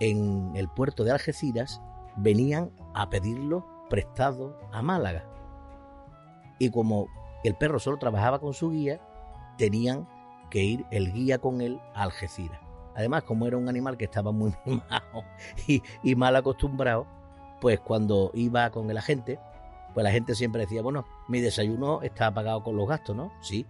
en 0.00 0.52
el 0.54 0.68
puerto 0.68 1.04
de 1.04 1.10
Algeciras, 1.10 1.82
venían 2.16 2.70
a 2.94 3.10
pedirlo 3.10 3.66
prestado 3.90 4.58
a 4.72 4.80
Málaga. 4.80 5.26
Y 6.58 6.70
como 6.70 7.08
el 7.44 7.54
perro 7.54 7.78
solo 7.78 7.98
trabajaba 7.98 8.38
con 8.38 8.54
su 8.54 8.70
guía, 8.70 9.00
tenían 9.58 10.08
que 10.48 10.62
ir 10.62 10.86
el 10.90 11.12
guía 11.12 11.38
con 11.38 11.60
él 11.60 11.78
a 11.94 12.04
Algeciras. 12.04 12.60
Además, 12.96 13.24
como 13.24 13.46
era 13.46 13.58
un 13.58 13.68
animal 13.68 13.98
que 13.98 14.06
estaba 14.06 14.32
muy 14.32 14.54
mimado 14.64 15.24
y, 15.66 15.82
y 16.02 16.14
mal 16.14 16.36
acostumbrado, 16.36 17.06
pues 17.60 17.80
cuando 17.80 18.30
iba 18.32 18.70
con 18.70 18.90
el 18.90 18.96
agente, 18.96 19.38
pues 19.94 20.04
la 20.04 20.12
gente 20.12 20.34
siempre 20.34 20.62
decía, 20.62 20.82
bueno, 20.82 21.06
mi 21.28 21.40
desayuno 21.40 22.02
está 22.02 22.32
pagado 22.32 22.62
con 22.62 22.76
los 22.76 22.88
gastos, 22.88 23.16
¿no? 23.16 23.32
Sí. 23.42 23.66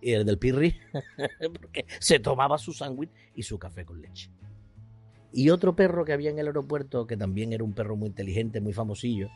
Y 0.00 0.12
el 0.12 0.24
del 0.24 0.38
pirri, 0.38 0.76
porque 1.60 1.84
se 1.98 2.18
tomaba 2.18 2.58
su 2.58 2.72
sándwich 2.72 3.10
y 3.34 3.42
su 3.42 3.58
café 3.58 3.84
con 3.84 4.00
leche. 4.00 4.30
Y 5.32 5.50
otro 5.50 5.76
perro 5.76 6.04
que 6.04 6.12
había 6.12 6.30
en 6.30 6.38
el 6.38 6.46
aeropuerto, 6.46 7.06
que 7.06 7.16
también 7.16 7.52
era 7.52 7.62
un 7.62 7.72
perro 7.72 7.96
muy 7.96 8.08
inteligente, 8.08 8.60
muy 8.60 8.72
famosillo, 8.72 9.28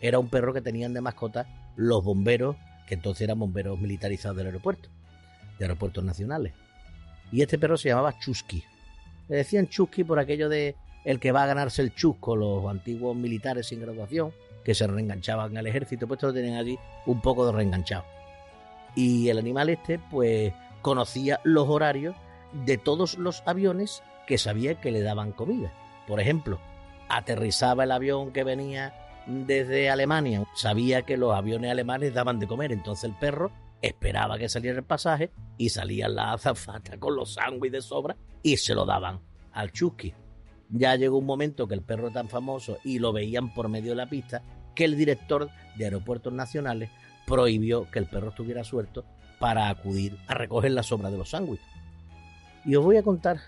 era 0.00 0.18
un 0.18 0.28
perro 0.28 0.52
que 0.52 0.60
tenían 0.60 0.92
de 0.92 1.00
mascota 1.00 1.72
los 1.76 2.04
bomberos, 2.04 2.56
que 2.86 2.94
entonces 2.94 3.22
eran 3.22 3.38
bomberos 3.38 3.78
militarizados 3.78 4.36
del 4.36 4.46
aeropuerto, 4.46 4.88
de 5.58 5.64
aeropuertos 5.64 6.04
nacionales. 6.04 6.52
Y 7.32 7.42
este 7.42 7.58
perro 7.58 7.76
se 7.76 7.88
llamaba 7.88 8.18
Chusky. 8.18 8.64
Le 9.28 9.36
decían 9.36 9.68
Chusky 9.68 10.04
por 10.04 10.18
aquello 10.18 10.48
de 10.48 10.74
el 11.04 11.20
que 11.20 11.32
va 11.32 11.44
a 11.44 11.46
ganarse 11.46 11.80
el 11.82 11.94
chusco, 11.94 12.36
los 12.36 12.66
antiguos 12.66 13.16
militares 13.16 13.68
sin 13.68 13.80
graduación 13.80 14.32
que 14.64 14.74
se 14.74 14.86
reenganchaban 14.86 15.56
al 15.56 15.66
ejército, 15.66 16.06
pues 16.06 16.22
lo 16.22 16.32
tenían 16.32 16.56
allí 16.56 16.78
un 17.06 17.20
poco 17.20 17.46
de 17.46 17.52
reenganchado. 17.52 18.04
Y 18.94 19.28
el 19.28 19.38
animal 19.38 19.68
este, 19.68 19.98
pues 19.98 20.52
conocía 20.82 21.40
los 21.44 21.68
horarios 21.68 22.14
de 22.52 22.78
todos 22.78 23.18
los 23.18 23.42
aviones 23.46 24.02
que 24.26 24.38
sabía 24.38 24.80
que 24.80 24.90
le 24.90 25.02
daban 25.02 25.32
comida. 25.32 25.72
Por 26.06 26.20
ejemplo, 26.20 26.58
aterrizaba 27.08 27.84
el 27.84 27.92
avión 27.92 28.32
que 28.32 28.44
venía 28.44 28.94
desde 29.26 29.90
Alemania, 29.90 30.44
sabía 30.54 31.02
que 31.02 31.16
los 31.16 31.34
aviones 31.34 31.70
alemanes 31.70 32.14
daban 32.14 32.38
de 32.38 32.46
comer, 32.46 32.72
entonces 32.72 33.04
el 33.04 33.16
perro 33.16 33.52
esperaba 33.82 34.38
que 34.38 34.48
saliera 34.48 34.78
el 34.78 34.84
pasaje 34.84 35.30
y 35.56 35.68
salían 35.68 36.14
las 36.14 36.34
azafatas 36.34 36.98
con 36.98 37.16
los 37.16 37.34
sándwiches 37.34 37.72
de 37.72 37.82
sobra 37.82 38.16
y 38.42 38.56
se 38.56 38.74
lo 38.74 38.84
daban 38.84 39.20
al 39.52 39.72
Chusky. 39.72 40.14
Ya 40.70 40.94
llegó 40.96 41.18
un 41.18 41.26
momento 41.26 41.66
que 41.66 41.74
el 41.74 41.82
perro 41.82 42.10
tan 42.10 42.28
famoso 42.28 42.78
y 42.84 42.98
lo 42.98 43.12
veían 43.12 43.52
por 43.52 43.68
medio 43.68 43.90
de 43.90 43.96
la 43.96 44.08
pista 44.08 44.42
que 44.74 44.84
el 44.84 44.96
director 44.96 45.50
de 45.76 45.84
Aeropuertos 45.84 46.32
Nacionales 46.32 46.90
prohibió 47.26 47.90
que 47.90 47.98
el 47.98 48.06
perro 48.06 48.30
estuviera 48.30 48.64
suelto 48.64 49.04
para 49.38 49.68
acudir 49.68 50.16
a 50.28 50.34
recoger 50.34 50.70
la 50.70 50.82
sobra 50.82 51.10
de 51.10 51.18
los 51.18 51.30
sándwiches. 51.30 51.66
Y 52.64 52.76
os 52.76 52.84
voy 52.84 52.96
a 52.96 53.02
contar 53.02 53.40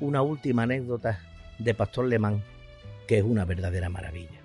una 0.00 0.22
última 0.22 0.62
anécdota 0.62 1.20
de 1.58 1.74
Pastor 1.74 2.06
Lemán 2.06 2.42
que 3.06 3.18
es 3.18 3.24
una 3.24 3.44
verdadera 3.44 3.88
maravilla. 3.88 4.40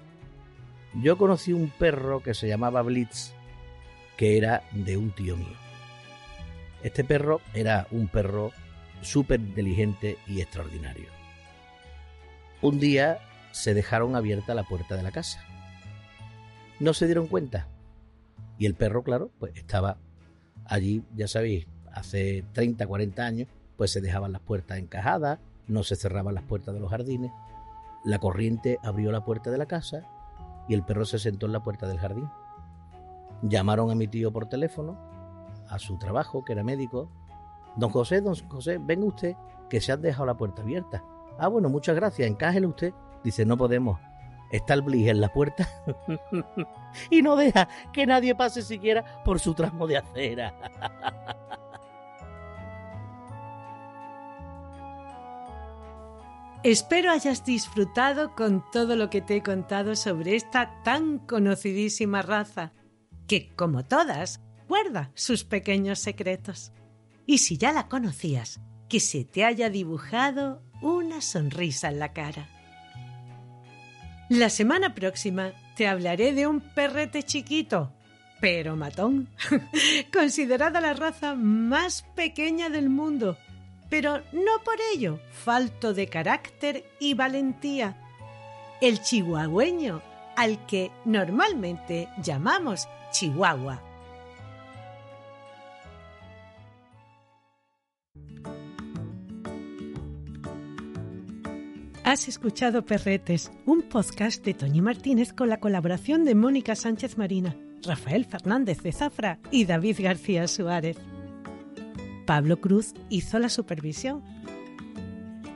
Yo 0.96 1.18
conocí 1.18 1.54
un 1.54 1.70
perro 1.70 2.22
que 2.24 2.34
se 2.34 2.48
llamaba 2.48 2.82
Blitz, 2.82 3.34
que 4.18 4.38
era 4.38 4.64
de 4.72 4.98
un 4.98 5.12
tío 5.12 5.38
mío. 5.38 5.56
Este 6.82 7.04
perro 7.04 7.42
era 7.54 7.86
un 7.92 8.08
perro 8.08 8.52
súper 9.02 9.40
inteligente 9.40 10.18
y 10.26 10.42
extraordinario. 10.42 11.08
Un 12.66 12.80
día 12.80 13.20
se 13.52 13.76
dejaron 13.76 14.16
abierta 14.16 14.56
la 14.56 14.64
puerta 14.64 14.96
de 14.96 15.04
la 15.04 15.12
casa. 15.12 15.40
No 16.80 16.96
se 16.96 17.06
dieron 17.06 17.28
cuenta. 17.28 17.68
Y 18.58 18.66
el 18.66 18.74
perro, 18.74 19.04
claro, 19.04 19.30
pues 19.38 19.56
estaba 19.56 19.98
allí, 20.66 21.04
ya 21.16 21.28
sabéis, 21.28 21.68
hace 21.94 22.44
30, 22.54 22.88
40 22.88 23.24
años, 23.24 23.48
pues 23.78 23.92
se 23.92 24.02
dejaban 24.02 24.32
las 24.32 24.42
puertas 24.42 24.80
encajadas, 24.80 25.38
no 25.68 25.84
se 25.84 25.96
cerraban 25.96 26.34
las 26.34 26.44
puertas 26.44 26.74
de 26.74 26.80
los 26.80 26.90
jardines. 26.90 27.32
La 28.04 28.18
corriente 28.18 28.80
abrió 28.82 29.12
la 29.12 29.24
puerta 29.24 29.52
de 29.52 29.60
la 29.60 29.68
casa 29.68 30.02
y 30.68 30.74
el 30.74 30.84
perro 30.84 31.06
se 31.06 31.20
sentó 31.20 31.46
en 31.46 31.52
la 31.52 31.62
puerta 31.62 31.88
del 31.88 32.00
jardín. 32.00 32.28
Llamaron 33.44 33.92
a 33.92 33.96
mi 33.96 34.08
tío 34.08 34.34
por 34.34 34.50
teléfono, 34.50 34.98
a 35.70 35.78
su 35.78 36.00
trabajo, 36.00 36.44
que 36.44 36.54
era 36.54 36.64
médico. 36.64 37.12
Don 37.76 37.92
José, 37.92 38.22
don 38.22 38.34
José, 38.50 38.80
venga 38.80 39.06
usted, 39.06 39.36
que 39.70 39.82
se 39.82 39.92
ha 39.92 39.98
dejado 39.98 40.26
la 40.26 40.36
puerta 40.36 40.64
abierta. 40.64 41.04
Ah, 41.38 41.48
bueno, 41.48 41.70
muchas 41.70 41.96
gracias, 41.96 42.28
encájele 42.28 42.68
usted. 42.68 42.94
Dice, 43.24 43.46
no 43.46 43.58
podemos. 43.58 44.00
Está 44.52 44.76
el 44.76 44.84
blige 44.84 45.10
en 45.10 45.22
la 45.22 45.34
puerta 45.34 45.68
y 47.10 47.22
no 47.22 47.36
deja 47.36 47.68
que 47.92 48.06
nadie 48.06 48.36
pase 48.36 48.62
siquiera 48.62 49.24
por 49.24 49.40
su 49.40 49.54
tramo 49.54 49.88
de 49.88 49.98
acera. 49.98 50.54
Espero 56.66 57.12
hayas 57.12 57.46
disfrutado 57.46 58.34
con 58.34 58.64
todo 58.72 58.96
lo 58.96 59.12
que 59.12 59.22
te 59.22 59.36
he 59.36 59.44
contado 59.44 59.96
sobre 59.96 60.36
esta 60.36 60.82
tan 60.82 61.20
conocidísima 61.20 62.24
raza, 62.24 62.74
que, 63.28 63.54
como 63.56 63.86
todas, 63.86 64.42
guarda 64.68 65.12
sus 65.14 65.44
pequeños 65.44 66.00
secretos. 66.00 66.72
Y 67.28 67.38
si 67.38 67.60
ya 67.60 67.72
la 67.72 67.88
conocías, 67.88 68.62
que 68.90 69.00
se 69.00 69.26
te 69.26 69.46
haya 69.46 69.70
dibujado 69.70 70.64
una 70.82 71.22
sonrisa 71.22 71.90
en 71.90 72.00
la 72.00 72.14
cara. 72.14 72.48
La 74.30 74.50
semana 74.50 74.96
próxima 74.96 75.52
te 75.76 75.88
hablaré 75.88 76.34
de 76.34 76.48
un 76.48 76.62
perrete 76.62 77.24
chiquito, 77.24 77.92
pero 78.42 78.76
matón, 78.76 79.30
considerada 80.14 80.82
la 80.82 80.94
raza 80.94 81.36
más 81.36 82.04
pequeña 82.16 82.70
del 82.70 82.90
mundo 82.90 83.38
pero 83.90 84.22
no 84.32 84.64
por 84.64 84.76
ello 84.94 85.20
falto 85.32 85.94
de 85.94 86.08
carácter 86.08 86.86
y 87.00 87.14
valentía. 87.14 87.96
El 88.82 89.02
chihuahueño, 89.02 90.02
al 90.36 90.66
que 90.66 90.92
normalmente 91.06 92.10
llamamos 92.22 92.88
Chihuahua. 93.12 93.82
Has 102.16 102.30
escuchado 102.30 102.86
Perretes, 102.86 103.52
un 103.66 103.82
podcast 103.82 104.42
de 104.46 104.54
Toñi 104.54 104.80
Martínez 104.80 105.34
con 105.34 105.50
la 105.50 105.60
colaboración 105.60 106.24
de 106.24 106.34
Mónica 106.34 106.74
Sánchez 106.74 107.18
Marina, 107.18 107.58
Rafael 107.84 108.24
Fernández 108.24 108.82
de 108.84 108.94
Zafra 108.94 109.38
y 109.52 109.66
David 109.66 109.98
García 110.00 110.48
Suárez. 110.48 110.96
Pablo 112.26 112.62
Cruz 112.62 112.94
hizo 113.10 113.38
la 113.38 113.50
supervisión. 113.50 114.24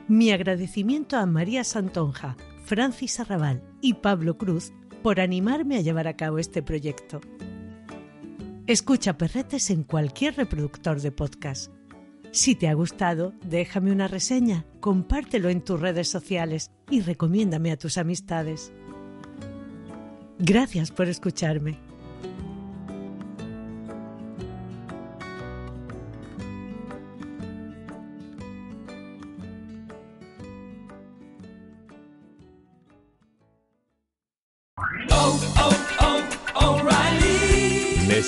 Mi 0.06 0.32
agradecimiento 0.32 1.16
a 1.16 1.24
María 1.24 1.64
Santonja, 1.64 2.36
Francis 2.66 3.20
Arrabal 3.20 3.62
y 3.80 3.94
Pablo 3.94 4.36
Cruz 4.36 4.70
por 5.02 5.18
animarme 5.18 5.78
a 5.78 5.80
llevar 5.80 6.08
a 6.08 6.16
cabo 6.16 6.38
este 6.38 6.62
proyecto. 6.62 7.22
Escucha 8.66 9.16
Perretes 9.16 9.70
en 9.70 9.82
cualquier 9.82 10.36
reproductor 10.36 11.00
de 11.00 11.10
podcast. 11.10 11.72
Si 12.32 12.54
te 12.54 12.68
ha 12.68 12.74
gustado, 12.74 13.32
déjame 13.44 13.90
una 13.90 14.06
reseña, 14.06 14.64
compártelo 14.78 15.48
en 15.48 15.62
tus 15.62 15.80
redes 15.80 16.08
sociales 16.08 16.70
y 16.88 17.00
recomiéndame 17.00 17.72
a 17.72 17.76
tus 17.76 17.98
amistades. 17.98 18.72
Gracias 20.38 20.92
por 20.92 21.08
escucharme. 21.08 21.89